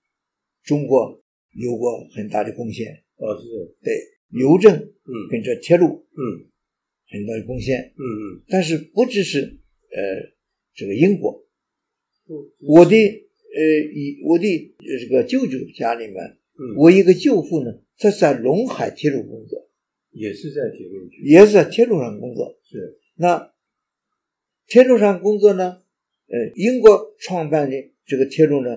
[0.63, 3.05] 中国有过很大的贡献。
[3.17, 3.77] 哦是。
[3.83, 3.95] 对，
[4.39, 5.13] 邮政嗯。
[5.31, 6.49] 跟这铁路嗯。
[7.11, 8.43] 很大的贡献，嗯嗯。
[8.49, 9.99] 但是不只是呃
[10.75, 11.48] 这个英国，嗯
[12.61, 13.63] 我的呃
[13.93, 14.47] 以我的
[14.79, 16.17] 呃这个舅舅家里面，
[16.59, 19.69] 嗯我一个舅父呢，他在陇海铁路工作，
[20.11, 22.59] 也是在铁路局也是在铁路上工作。
[22.65, 23.53] 是那
[24.67, 25.79] 铁路上工作呢，
[26.29, 28.77] 呃，英国创办的这个铁路呢，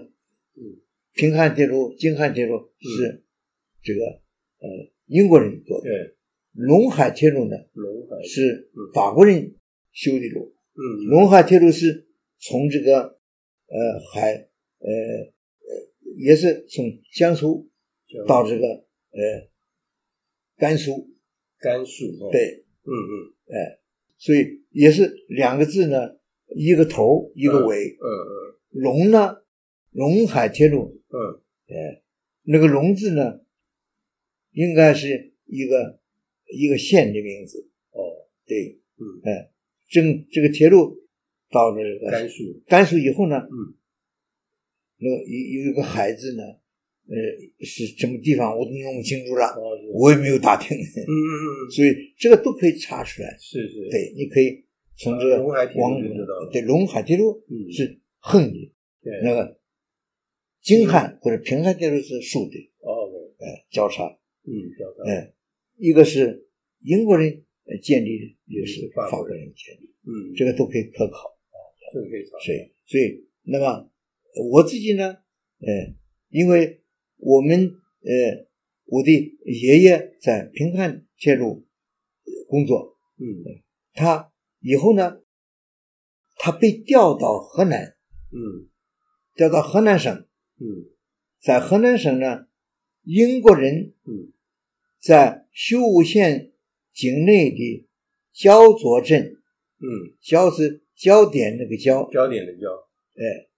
[0.56, 0.80] 嗯
[1.14, 3.24] 平汉铁路、京汉铁路是
[3.84, 4.70] 这个呃
[5.08, 6.16] 英国人做的，对
[6.56, 9.54] 陇海铁路呢陇海是法国人
[9.92, 10.54] 修的路。
[10.74, 12.08] 嗯陇海铁路是
[12.40, 13.20] 从这个
[13.72, 14.34] 呃海
[14.80, 17.70] 呃呃也是从江苏
[18.28, 19.50] 到这个呃
[20.58, 21.10] 甘肃，
[21.58, 22.30] 甘肃哦。
[22.32, 23.34] 对，嗯嗯。
[23.48, 23.80] 哎，
[24.18, 26.20] 所以也是两个字呢，
[26.56, 27.98] 一个头一个尾。
[28.00, 28.84] 嗯嗯。
[28.84, 29.44] 陇呢，
[29.94, 31.42] 陇海铁路，嗯。
[31.68, 32.04] 哎，
[32.44, 33.42] 那个陇字呢，
[34.52, 36.00] 应该是一个
[36.54, 37.70] 一个县的名字。
[37.92, 38.28] 哦。
[38.46, 39.22] 对，嗯。
[39.24, 39.52] 哎，
[39.90, 41.01] 这这个铁路
[41.52, 43.76] 到了这个甘肃甘肃以后呢，嗯。
[45.04, 51.70] 那个有有一个孩子呢，呃，是什么地方我都弄不清楚了，哦我也没有打听，嗯嗯嗯。
[51.74, 53.36] 所以这个都可以查出来。
[53.40, 53.90] 是是。
[53.90, 54.64] 对，你可以
[54.98, 57.72] 从这个龙海铁路对陇海铁路嗯。
[57.72, 59.22] 是横的，对。
[59.24, 59.60] 那个
[60.62, 63.10] 京汉或者平汉铁路是竖的，哦
[63.40, 64.06] 哎，交叉，
[64.46, 65.34] 嗯交叉哎，
[65.78, 66.48] 一个是
[66.84, 70.36] 英国人呃建立的，一个是法国法国人建立，嗯。
[70.36, 71.31] 这个都可以可考。
[71.92, 73.92] 这个可以查所以，所以，那么
[74.52, 75.18] 我自己呢，
[75.60, 75.96] 呃，
[76.30, 76.82] 因为
[77.18, 77.60] 我们
[78.02, 78.48] 呃，
[78.86, 79.12] 我的
[79.46, 81.68] 爷爷在平汉铁路
[82.24, 83.62] 呃工作，嗯。
[83.94, 85.22] 他以后呢，
[86.38, 87.96] 他被调到河南，
[88.32, 88.70] 嗯。
[89.36, 90.14] 调到河南省，
[90.60, 90.92] 嗯。
[91.42, 92.48] 在河南省呢，
[93.04, 94.32] 英国人嗯。
[95.00, 96.54] 在修武县
[96.94, 97.88] 境内的
[98.32, 99.36] 焦作镇，
[99.80, 100.16] 嗯。
[100.22, 102.68] 焦是焦点那个焦，焦点的焦。
[103.16, 103.50] 哎，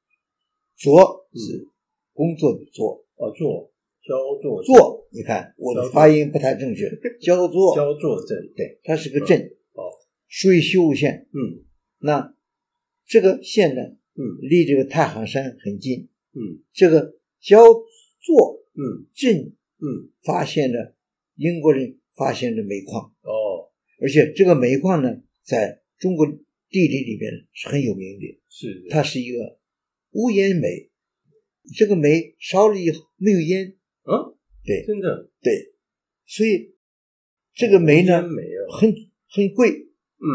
[0.77, 1.67] 作是
[2.13, 3.69] 工作的作，哦做
[4.01, 8.25] 焦作作，你看我的发音不太正确，焦作， 焦作。
[8.25, 9.41] 镇对，它是个镇，
[9.73, 9.91] 哦
[10.29, 11.27] 属于修武县。
[11.33, 11.65] 嗯。
[11.99, 12.33] 那
[13.05, 14.23] 这个县呢，嗯。
[14.41, 16.07] 离这个太行山很近。
[16.31, 16.63] 嗯。
[16.71, 17.61] 这个焦
[18.21, 19.05] 作嗯。
[19.13, 20.11] 镇嗯。
[20.23, 20.95] 发现了
[21.35, 23.69] 英国人发现了煤矿，哦。
[24.01, 25.09] 而且这个煤矿呢，
[25.43, 26.25] 在中国
[26.73, 28.81] 地理里面是很有名的，是。
[28.81, 29.59] 的，它是一个
[30.09, 30.89] 无烟煤。
[31.77, 35.75] 这个煤烧了以后没有烟，啊，对，真的，对，
[36.25, 36.75] 所以
[37.53, 38.21] 这个煤呢，
[38.77, 38.93] 很
[39.29, 40.27] 很贵，嗯，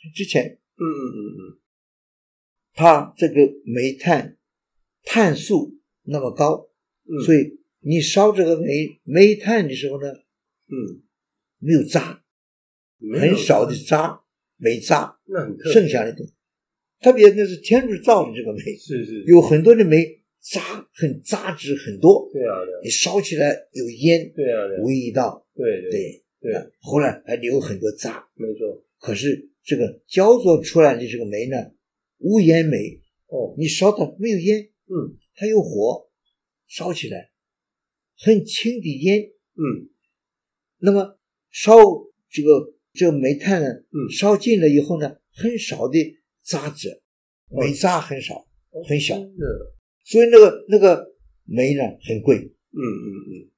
[0.00, 1.58] 很值钱，嗯嗯嗯嗯，
[2.74, 4.38] 它这个煤炭
[5.02, 6.70] 碳素那么高，
[7.06, 10.12] 嗯，所以你烧这个煤煤炭的时候呢，
[10.68, 11.02] 嗯，
[11.58, 12.22] 没有渣，
[13.18, 14.22] 很少的渣，
[14.58, 16.32] 煤渣，那很，剩下的东西，
[17.00, 20.16] 特别那是天主造的这个煤，是是，有很多的煤。
[20.40, 28.82] 渣很渣质很多，对啊，你烧起来有烟，对啊，味道，对对对，后来还留很多渣，没错。
[28.98, 31.56] 可是这个焦作出来的这个煤呢，
[32.18, 36.08] 无烟煤，哦，你烧它没有烟，嗯，它有火，
[36.66, 37.30] 烧起来
[38.16, 39.90] 很轻的烟，嗯，
[40.78, 41.18] 那么
[41.50, 41.76] 烧
[42.30, 45.96] 这个这个煤炭呢，嗯，烧尽了以后呢，很少的
[46.42, 47.00] 渣子，
[47.48, 48.44] 煤渣很少，
[48.88, 49.14] 很小。
[50.04, 53.50] 所以那个那个煤呢很贵，嗯嗯嗯，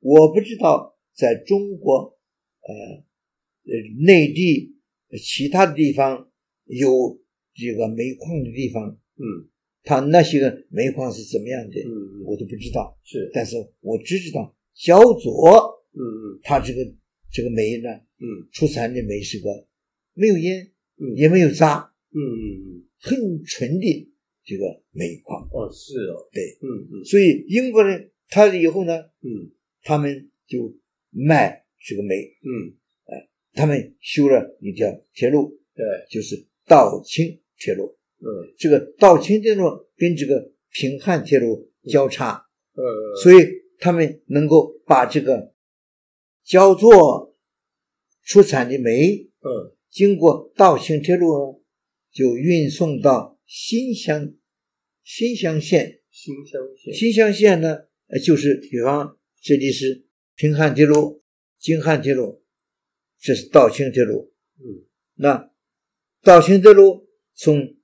[0.00, 2.16] 我不知道在中国
[2.62, 2.72] 呃
[3.64, 3.72] 呃
[4.06, 4.74] 内地
[5.22, 6.30] 其他的地方
[6.64, 7.20] 有
[7.54, 9.48] 这个煤矿的地方，嗯，
[9.82, 12.98] 它那些个煤矿是怎么样的，嗯，我都不知道。
[13.04, 16.80] 是，但是我只知道焦作，嗯嗯，它这个
[17.36, 19.50] 这个煤呢，嗯，出产的煤是个
[20.14, 24.12] 没有烟，嗯，也没有渣，嗯嗯嗯，很纯的。
[24.48, 25.42] 这个煤矿。
[25.52, 29.50] 哦，是哦，对，嗯嗯，所以英国人他以后呢，嗯，
[29.82, 30.72] 他们就
[31.10, 32.72] 卖这个煤，嗯，
[33.06, 39.64] 哎，他们修了一条铁路，对，就是道清铁路，嗯，这个道清铁路
[39.96, 42.40] 跟这个平汉铁路交叉，
[42.76, 42.80] 嗯，
[43.20, 43.48] 所以
[43.80, 45.52] 他们能够把这个
[46.46, 47.36] 焦作
[48.22, 51.58] 出产的煤，嗯，经过道清铁路呢，
[52.12, 53.34] 就运送到。
[53.48, 54.34] 新乡，
[55.04, 57.76] 新乡县，新乡县，新乡县呢，
[58.08, 60.04] 呃就是比方这里是
[60.34, 61.22] 平汉铁路、
[61.60, 62.42] 京汉铁路，
[63.20, 64.32] 这是道清铁路。
[64.58, 64.82] 嗯，
[65.14, 65.52] 那
[66.24, 67.76] 道清铁路从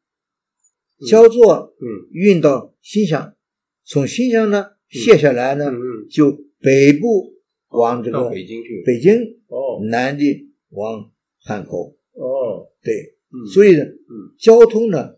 [1.09, 3.37] 焦作，嗯，运到新乡，
[3.85, 7.32] 从新乡呢卸下来呢，嗯，就北部
[7.73, 10.25] 往这个北京去，北京，哦，南的
[10.71, 15.17] 往汉口，哦，对，嗯，所以呢，嗯，交通呢。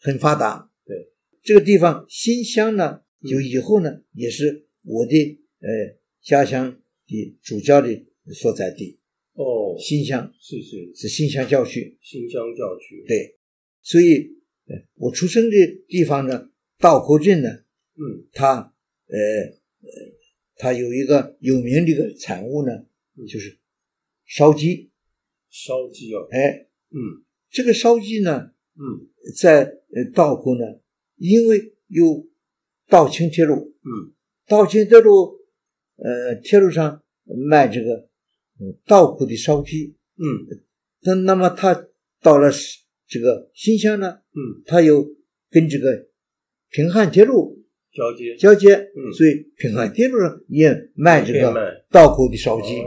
[0.00, 1.10] 很发达，对。
[1.42, 7.88] 这个地方新乡呢，就以后呢也是我的呃家乡的主教的
[8.32, 9.00] 所在地。
[9.34, 10.32] 哦，新乡。
[10.38, 10.92] 是是。
[10.94, 13.04] 是新乡教区，新乡教区。
[13.08, 13.36] 对，
[13.82, 14.36] 所以
[14.68, 15.56] 呃我出生的
[15.88, 18.72] 地方呢，道口镇呢，嗯，它
[19.08, 19.90] 呃呃
[20.58, 22.72] 它有一个有名的一个产物呢，
[23.26, 23.58] 就是
[24.26, 24.90] 烧鸡。
[25.48, 28.50] 烧鸡哦，哎，嗯，这个烧鸡呢。
[28.80, 29.08] 嗯，
[29.40, 30.64] 在呃道口呢，
[31.16, 32.28] 因为有
[32.86, 34.14] 道清铁路，嗯，
[34.46, 35.36] 道清铁路，
[35.96, 37.02] 呃，铁路上
[37.48, 38.08] 卖这个，
[38.60, 40.62] 嗯，道口的烧鸡，嗯，
[41.00, 41.88] 那那么他
[42.22, 42.52] 到了
[43.08, 45.04] 这个新乡呢，嗯，他又
[45.50, 46.06] 跟这个
[46.70, 47.57] 平汉铁路
[47.98, 48.36] 交接。
[48.36, 51.60] 交接，嗯，所以平汉铁路上也卖这个卖。
[51.90, 52.80] 道口的烧鸡，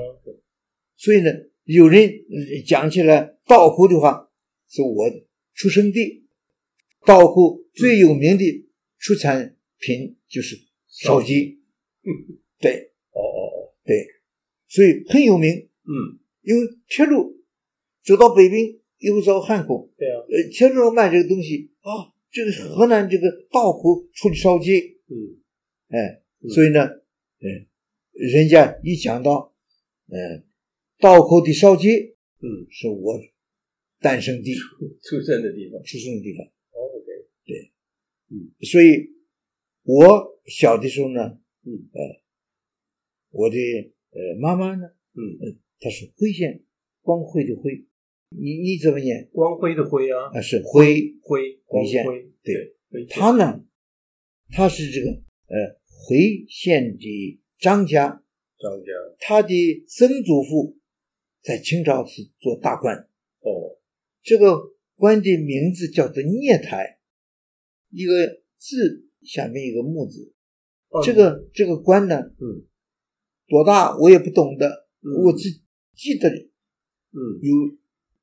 [0.95, 1.29] 所以呢，
[1.65, 2.09] 有人
[2.65, 4.29] 讲起来稻谷的话，
[4.69, 5.11] 是我。
[5.53, 6.23] 出生地，
[7.05, 10.55] 稻谷最有名的出产品就是
[10.87, 11.59] 烧鸡，
[12.03, 12.09] 嗯，
[12.59, 14.07] 对，哦哦哦，对，
[14.67, 17.43] 所以很有名，嗯，因为铁路
[18.03, 25.43] 走到北边又到汉口，对啊，呃，铁路上卖这个东西啊，这个河南这个稻谷出的烧鸡，嗯，
[25.89, 27.67] 哎，所以呢，嗯，
[28.13, 29.53] 人家一讲到，
[30.07, 30.45] 嗯，
[30.99, 33.19] 道口的烧鸡，嗯，是我。
[34.03, 34.55] 诞生地，
[35.03, 36.43] 出生的地方，出生的地方。
[36.71, 37.05] 哦，OK，
[37.45, 37.71] 对，
[38.31, 39.13] 嗯，所以
[39.83, 42.01] 我小的时候呢，嗯，呃，
[43.29, 43.55] 我的
[44.09, 46.63] 呃妈妈呢，嗯，她是辉县，
[47.03, 47.85] 光辉的辉，
[48.29, 49.29] 你你怎么念？
[49.31, 52.03] 光辉的辉啊，啊，是辉辉，辉县，
[52.41, 53.63] 对，他呢，
[54.51, 58.23] 他是这个呃回县的张家，
[58.59, 60.77] 张家，他的曾祖父
[61.41, 62.97] 在清朝是做大官，
[63.39, 63.79] 哦。
[64.23, 66.99] 这个官的名字叫做聂台，
[67.89, 68.13] 一个
[68.57, 70.35] 字下面一个木字。
[70.89, 72.67] 哦、这个这个官呢，嗯，
[73.47, 75.49] 多大我也不懂得，嗯、我只
[75.95, 77.77] 记得，嗯，有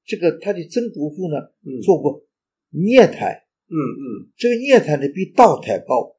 [0.04, 2.24] 这个他的曾祖父呢，嗯，做过
[2.68, 6.17] 聂台，嗯嗯，这个聂台呢比道台高，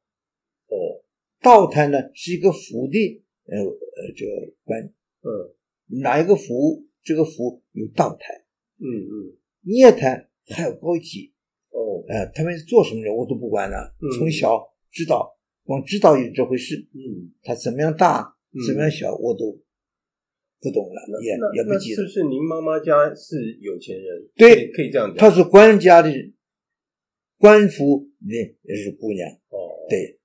[0.70, 1.04] 哦，
[1.42, 5.56] 道台呢是一个府的，呃呃这个官，嗯，
[6.02, 6.86] 哪一个府？
[7.02, 8.46] 这个府有道台，
[8.78, 9.38] 嗯嗯。
[9.62, 11.34] 涅坛还有高级。
[11.72, 19.58] 哦，呃，他们做什么人我都不管了，嗯从小知道，光知道有这回事，嗯，他怎么样大，嗯怎么样小，我都
[20.60, 22.10] 不懂了，也也不记得是不。
[22.10, 24.30] 是您妈妈家是有钱人？
[24.36, 25.16] 对可以这样讲。
[25.16, 26.12] 她是官家的，
[27.38, 30.19] 官府的也是姑娘，哦，，对，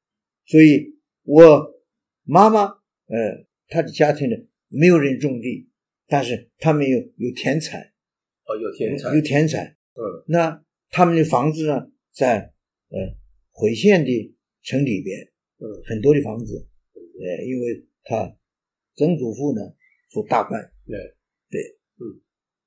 [0.46, 1.74] 所以我
[2.22, 2.62] 妈妈，
[3.06, 4.36] 呃，她的家庭呢，
[4.68, 5.68] 没有人种地，
[6.06, 7.92] 但是他们有有田产，
[8.44, 12.52] 哦，有田产，有田产，嗯，那他们的房子呢，在
[12.88, 13.16] 呃
[13.50, 15.82] 回县的城里边，嗯。
[15.86, 18.36] 很多的房子，呃，因为他
[18.94, 19.62] 曾祖父呢
[20.10, 20.98] 做大官，对。
[21.50, 21.60] 对，
[22.00, 22.20] 嗯，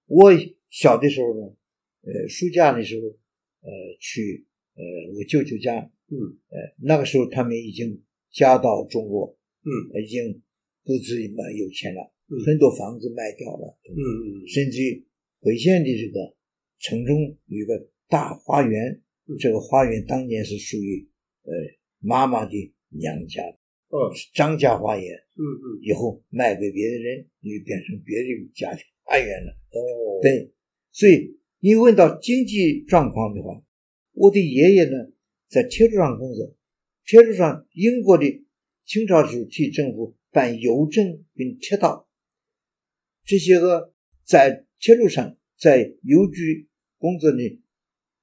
[0.05, 0.31] 我
[0.69, 1.55] 小的时候呢，
[2.03, 4.83] 呃，暑假的时候，呃，去呃
[5.17, 6.37] 我舅舅家，嗯。
[6.49, 8.01] 呃，那个时候他们已经
[8.31, 9.71] 家道中落，嗯。
[9.93, 10.41] 呃已经
[10.83, 12.39] 不止蛮有钱了，嗯。
[12.45, 15.05] 很多房子卖掉了，嗯嗯甚至于
[15.39, 16.35] 回县的这个
[16.79, 17.15] 城中
[17.47, 19.35] 有一个大花园，嗯。
[19.39, 21.07] 这个花园当年是属于
[21.43, 21.51] 呃
[21.99, 23.43] 妈妈的娘家，
[23.89, 29.51] 嗯是张家花园，嗯嗯，以后卖给别的人，就变成别的家的花园了。
[29.71, 30.51] 哦，，对，
[30.91, 33.61] 所以你问到经济状况的话，
[34.13, 35.11] 我的爷爷呢
[35.47, 36.55] 在铁路上工作，
[37.05, 38.45] 铁路上英国的
[38.85, 42.07] 清朝时候替政府办邮政跟铁道，
[43.25, 43.93] 这些个
[44.23, 46.67] 在铁路上在邮局
[46.97, 47.37] 工作的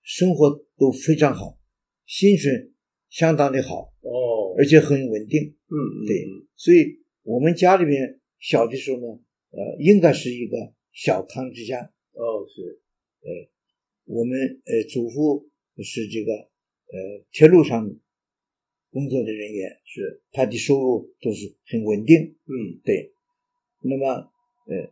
[0.03, 1.59] 生活都非常好，
[2.07, 2.73] 薪水
[3.09, 5.43] 相当的好，哦，而且很稳定。
[5.43, 9.21] 嗯嗯，对所以我们家里面小的时候呢，
[9.51, 10.57] 呃，应该是一个
[10.93, 11.81] 小康之家。
[12.13, 12.81] 哦是，
[14.05, 15.49] 我们呃祖父
[15.83, 16.49] 是这个
[16.87, 17.89] 呃铁路上
[18.91, 22.37] 工作的人员，是，他的收入都是很稳定。
[22.47, 22.81] 嗯。
[22.85, 23.13] 对，
[23.81, 24.91] 那么呃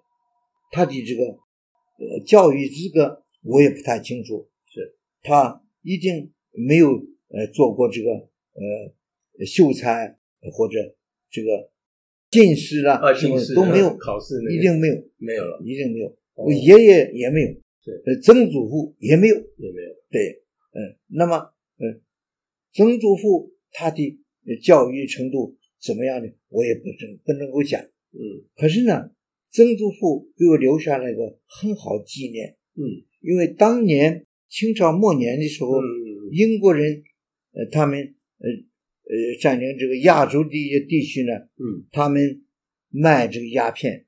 [0.71, 4.97] 他的这个呃教育资格我也不太清楚，是。
[5.23, 6.91] 他一定没有
[7.29, 10.19] 呃做过这个呃秀才
[10.53, 10.97] 或者
[11.31, 11.71] 这个
[12.31, 16.09] 进士啊啊，什么进士都没有，考试那个一定没有，没有了，一定没有。
[16.09, 16.47] 哦。
[16.47, 17.53] 我爷爷也没有，
[17.85, 21.52] 对呃，曾祖父也没有，也没有，对，嗯，那么，嗯，
[22.73, 26.29] 曾祖父他的呃教育程度怎么样呢？
[26.49, 27.81] 我也不能不能够讲。
[27.81, 28.21] 嗯。
[28.57, 29.11] 可是呢，
[29.51, 33.05] 曾祖父给我留下了一个很好纪念，嗯。
[33.21, 37.03] 因为当年清朝末年的时候，嗯英国人，
[37.53, 37.99] 呃，他们
[38.39, 42.43] 呃呃占领这个亚洲的一些地区呢，嗯，他们
[42.89, 44.07] 卖这个鸦片，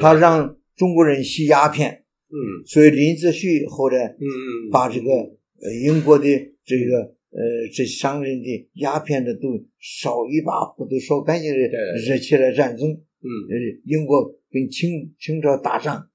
[0.00, 2.04] 他让中国人吸鸦片。
[2.30, 2.66] 嗯。
[2.66, 6.24] 所以林则徐后来嗯嗯，把这个呃英国的
[6.64, 9.48] 这个呃这商人的鸦片的都
[9.78, 12.88] 烧一把火都烧干净对了，惹起了战争。
[13.20, 16.08] 嗯呃，英国跟清清朝打仗，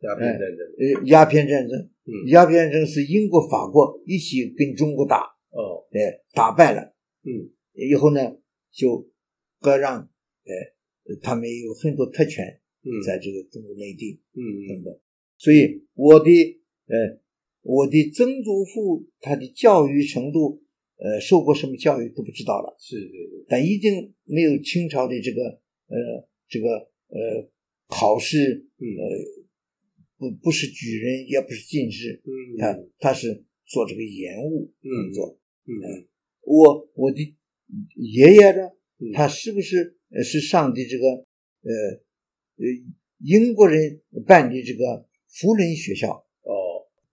[0.00, 6.94] 鸦片战争，呃，鸦片战争，嗯鸦片战争是英国、法国一起跟中国打，哦，呃，打败了
[7.24, 8.36] 嗯以后呢，
[8.70, 9.08] 就
[9.58, 14.20] 割让，呃，他们有很多特权嗯，在这个中国内地。
[14.34, 15.00] 嗯嗯等等。
[15.38, 16.30] 所以我的
[16.88, 17.19] 呃，
[17.62, 20.62] 我的曾祖父他的教育程度，
[20.96, 25.42] 呃，受过什么教育都不知道了，是是是，但一定没有清朝的这个
[25.88, 26.68] 呃这个
[27.08, 27.50] 呃
[27.88, 28.84] 考试，嗯。
[28.96, 29.40] 呃
[30.20, 35.38] 不不是举人，也不是进士，嗯他他是做这个盐务工作。
[35.64, 35.72] 嗯。
[36.42, 37.34] 我我的
[37.96, 41.72] 爷爷呢，嗯，他是不是呃是上的这个呃
[42.56, 42.64] 呃
[43.24, 46.26] 英国人办的这个福伦学校？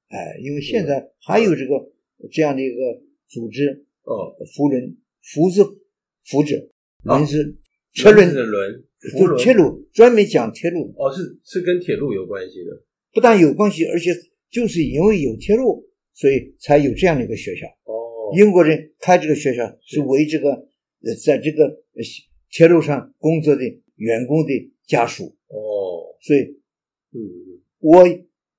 [0.10, 1.92] 哦哎，因为现在还有这个
[2.32, 5.62] 这样的一个组织，哦，福轮福是
[6.26, 6.58] 福者，
[7.04, 7.56] 哦轮是
[7.94, 8.84] 车轮，的轮，
[9.18, 12.84] 就铁路专门讲铁路，哦，是是跟铁路有关系的，
[13.14, 14.12] 不但有关系，而且
[14.50, 17.68] 就是因为有铁路，所以才有这样的一个学校。
[17.84, 22.02] 哦，英国人开这个学校是为这个呃，在这个呃
[22.50, 23.62] 铁路上工作的
[23.96, 26.40] 员工的家属，哦，所以
[27.12, 28.06] 嗯嗯我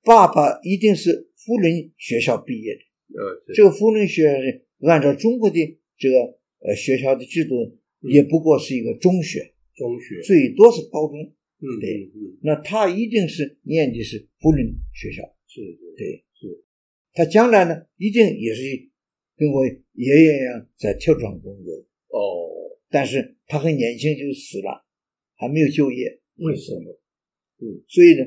[0.03, 2.81] 爸爸一定是福伦学校毕业的。
[3.15, 11.19] 呃，这个福伦学校，按照中国的这个呃学校的制度，也不过是一个中学，中学，最多是高中。
[11.61, 12.03] 嗯对。
[12.03, 16.63] 嗯嗯，那他一定是念的是福伦学校，是是，对，是，
[17.13, 18.61] 他将来呢，一定也是
[19.35, 21.73] 跟我爷爷一样在跳转工作，
[22.09, 24.85] 哦，但是他很年轻就死了，
[25.35, 26.19] 还没有就业。
[26.35, 26.97] 为什么？
[27.89, 28.25] 所以呢，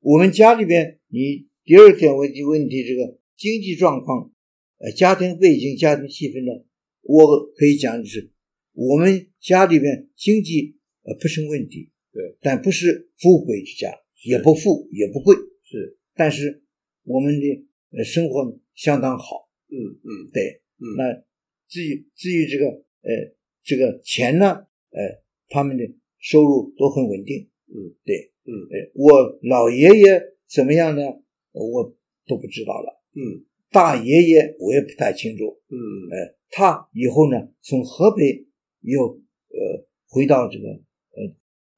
[0.00, 4.32] 我们家里边，你第二点问题问题这个经济状况，
[4.78, 6.64] 呃，家庭背景、家庭气氛呢，
[7.02, 8.32] 我可以讲的是，
[8.72, 13.94] 我们家里面经济呃不成问题，对，但不是富贵之家，
[14.24, 16.64] 也不富也不贵，是，但是
[17.04, 17.64] 我们的
[17.96, 19.48] 呃生活相当好。
[19.68, 21.24] 嗯嗯，对，嗯，那
[21.68, 25.84] 至于至于这个呃这个钱呢，呃，他们的
[26.18, 27.48] 收入都很稳定。
[27.68, 31.21] 嗯，对，嗯，呃，我老爷爷怎么样呢？
[31.52, 31.96] 我
[32.26, 33.02] 都不知道了。
[33.14, 35.60] 嗯，大爷爷我也不太清楚。
[35.68, 35.76] 嗯，
[36.10, 38.46] 呃，他以后呢，从河北
[38.80, 39.02] 又
[39.48, 41.36] 呃回到这个呃，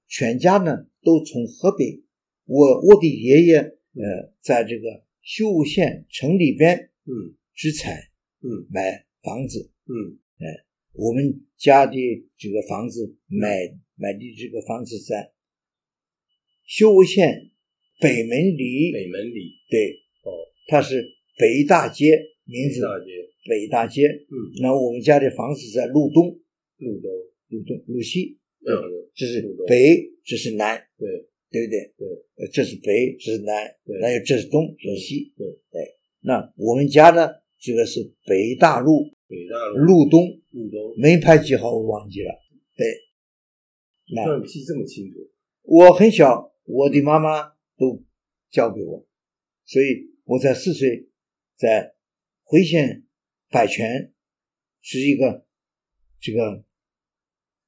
[0.08, 2.02] 全家呢都从河北。
[2.46, 7.96] 我我的爷爷呃，在这个修武县城里边，嗯，置产，
[8.42, 11.96] 嗯，买房子，嗯，呃，我们家的
[12.36, 15.32] 这个房子买买的这个房子在
[16.66, 17.50] 修武县
[18.04, 19.92] 北门里，北门里，对，
[20.24, 20.28] 哦，
[20.68, 21.02] 它是
[21.38, 23.06] 北大街名字，大街，
[23.48, 26.26] 北大街，嗯，那我们家的房子在路东，
[26.76, 27.10] 路东，
[27.48, 28.36] 路东，路西，
[28.66, 28.76] 嗯，
[29.14, 31.08] 这是北，这是南，对，
[31.50, 31.94] 对不对？
[31.96, 33.98] 对，呃，这是北，这是南，对。
[34.02, 35.46] 还有这是东，这是西，对。
[35.72, 35.80] 对。
[36.20, 37.26] 那我们家呢，
[37.58, 39.08] 这个是北大路。
[39.26, 42.30] 北大路，路东，路东，门牌几号我忘记了。
[42.76, 42.86] 对，
[44.14, 45.26] 那记这么清楚？
[45.62, 48.04] 我很小，我的妈妈都
[48.50, 49.06] 交给我，
[49.64, 51.08] 所以我在四岁，
[51.56, 51.94] 在
[52.42, 53.04] 回县
[53.50, 54.12] 百泉，
[54.80, 55.46] 是一个
[56.20, 56.64] 这个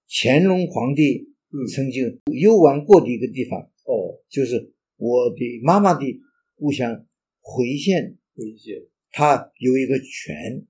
[0.08, 1.34] 乾隆皇帝
[1.74, 3.70] 曾经游玩过的一个地方。
[3.84, 6.04] 哦，就是我的妈妈的
[6.54, 7.06] 故乡
[7.40, 10.66] 回县，回县，它有一个泉，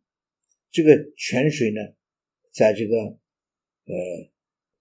[0.70, 1.80] 这个泉水呢，
[2.53, 4.30] 在这个呃，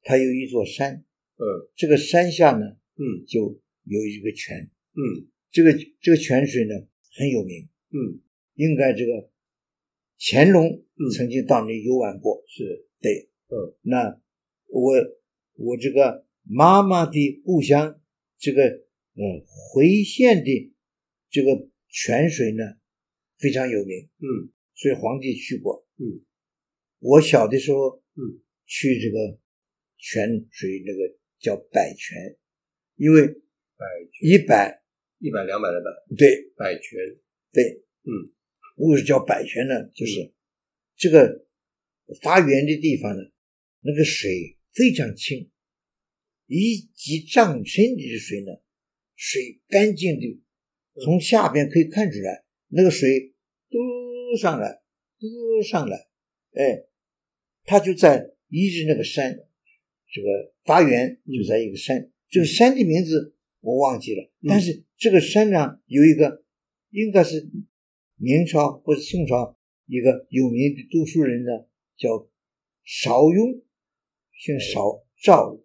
[0.02, 1.06] 它有一座山，
[1.38, 1.70] 嗯。
[1.76, 3.26] 这个山下呢，嗯。
[3.28, 5.30] 就有一个泉，嗯。
[5.52, 5.72] 这个
[6.02, 6.76] 这个泉水呢
[7.16, 8.20] 很有名，嗯，
[8.56, 9.32] 应该这个
[10.20, 11.10] 乾隆嗯。
[11.16, 14.22] 曾经到那游玩过，是，对，嗯，那
[14.68, 14.94] 我
[15.54, 18.02] 我这个妈妈的故乡。
[18.38, 20.74] 这个嗯回县的
[21.30, 22.64] 这个泉水呢
[23.40, 26.04] 非常有名，嗯，所以皇帝去过，嗯，
[27.00, 29.40] 我小的时候，嗯，去这个
[29.98, 32.38] 泉水那个叫百泉，
[32.98, 33.42] 因为
[33.78, 33.86] 百
[34.22, 34.84] 一百
[35.20, 37.00] 一百两百的百，对百泉，
[37.52, 38.10] 对，嗯，
[38.78, 39.90] 为什么叫百泉呢？
[39.94, 40.34] 就是
[40.96, 41.48] 这个
[42.22, 43.24] 发源的地方呢，
[43.82, 45.50] 那个水非常清。
[46.48, 48.52] 一级丈深的水呢，
[49.16, 50.42] 水干净的，
[51.04, 53.34] 从下边可以看出来，那个水
[53.70, 54.82] 嘟上来，
[55.20, 56.08] 嘟上来，
[56.54, 56.86] 哎，
[57.64, 59.36] 它就在一直那个山，
[60.14, 63.35] 这个发源就在一个山，这个山的名字
[63.66, 66.44] 我忘记了，但是这个山上有一个，
[66.92, 67.50] 应该是
[68.16, 69.58] 明朝或者宋朝
[69.88, 71.66] 一个有名的读书人呢，
[71.98, 72.30] 叫
[72.84, 73.62] 邵雍，
[74.32, 75.60] 姓邵，赵。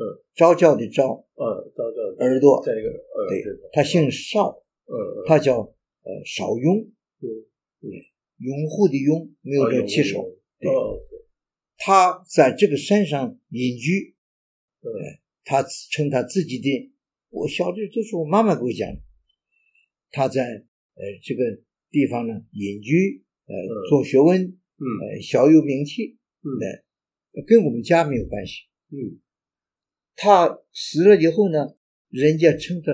[0.00, 0.02] 嗯，
[0.34, 1.44] 昭教的昭，嗯，
[1.74, 2.90] 昭教耳朵，在一个，
[3.28, 4.96] 对，他姓邵，嗯，
[5.26, 6.78] 他叫呃邵雍，
[7.20, 7.28] 嗯，
[8.38, 10.22] 拥护的拥，没有这起手，
[10.58, 11.26] 对，对，
[11.76, 14.14] 他在这个山上隐居，
[14.80, 14.88] 嗯，
[15.44, 16.92] 他称他自己的，
[17.30, 19.00] 我小的都是我妈妈给我讲的，
[20.10, 23.54] 他在呃这个地方呢隐居，呃
[23.88, 29.20] 做学问，嗯，呃小有名气，嗯，跟我们家没有关系，嗯。
[30.16, 31.74] 他死了以后呢，
[32.10, 32.92] 人家称他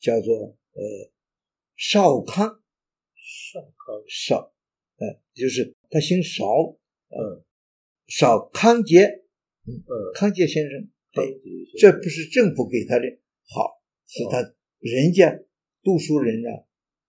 [0.00, 0.34] 叫做
[0.72, 1.12] 呃
[1.76, 2.60] 邵康，
[3.14, 4.52] 少康少，
[4.96, 6.44] 呃，就是他姓邵，
[7.10, 7.44] 嗯，
[8.08, 9.04] 邵康节，
[9.64, 9.84] 嗯，
[10.14, 11.40] 康节先生，对，
[11.78, 13.04] 这不是政府给他的
[13.46, 14.40] 好，是他
[14.80, 15.40] 人家
[15.82, 16.48] 读书人呢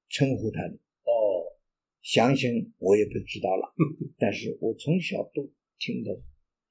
[0.10, 0.76] 称呼他的。
[1.04, 1.58] 哦，
[2.02, 3.74] 详情我也不知道了，
[4.18, 6.16] 但是我从小都听得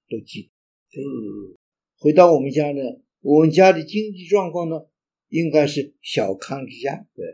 [0.09, 0.51] 都记
[0.91, 1.57] 得，嗯。
[1.97, 2.83] 回到我们家呢，
[3.21, 4.87] 我们家的经济状况呢，
[5.29, 7.25] 应该是小康之家，对，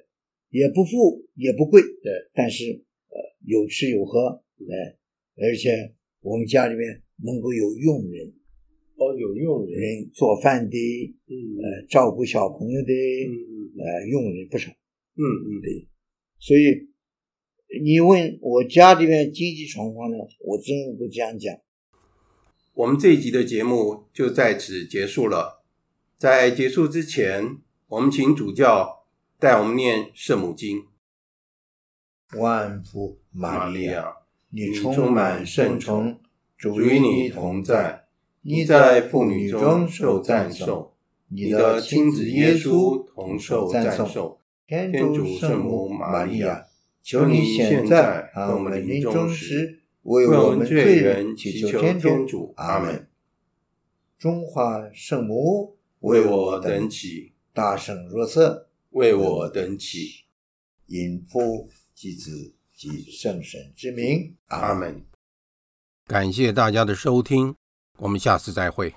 [0.51, 4.97] 也不富也不贵，对，但是呃有吃有喝，哎，
[5.43, 8.33] 而且我们家里面能够有佣人，
[9.01, 10.77] 哦，有佣人，做饭的，
[11.27, 15.89] 嗯，呃，照顾小朋友的，嗯嗯，呃，佣人不少，嗯嗯，对，
[16.39, 16.91] 所以
[17.83, 21.57] 你问我家里面经济状况呢，我真不这样讲。
[22.75, 25.65] 我们这一集的节目就在此结束了。
[26.19, 27.57] 在结束之前，
[27.89, 29.07] 我们请主教
[29.39, 30.85] 带我们念圣母经。
[32.39, 34.13] 万福玛利亚，
[34.51, 36.21] 你充充满圣宠，
[36.59, 38.05] 主与你同在，
[38.43, 40.93] 你在妇女中受赞颂，
[41.29, 44.39] 你的亲子耶稣同受赞颂。
[44.67, 46.65] 天主圣母玛利亚，
[47.03, 49.79] 求你现在和我们临终时。
[50.03, 53.07] 为我们罪人祈求天主，阿门。
[54.19, 60.25] 中华圣母为我等起，大圣若瑟为我等起。
[60.87, 65.05] 因父及子及圣神之名，阿门。
[66.07, 67.55] 感谢大家的收听，
[68.01, 68.95] 我们下次再会。